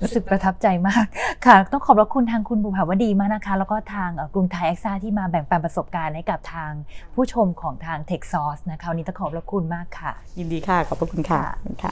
[0.02, 1.06] รู้สึกประทับใจมาก
[1.46, 6.72] ค่ะ ต้องขอบพระคุณทางคุณบุภาวดีมากนะคะ แล้วก็ทางเอ่อกรุงไทยเอ็กซ่าที่มาแบ่งปันประสบการณ์ให้กับทาง
[7.16, 11.42] ผู้ชมของทาง Tech Source นะคะวันนี้ต้องขอบพระคุณมากค่ะ ยินดีค่ะ ขอบพระคุณค่ะ
[11.84, 11.92] ค่ะ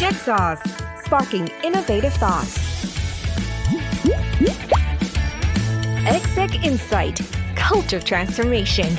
[0.00, 0.62] Tech Sauce,
[1.04, 2.56] sparking innovative thoughts.
[6.16, 7.16] Exec Insight,
[7.56, 8.90] culture transformation.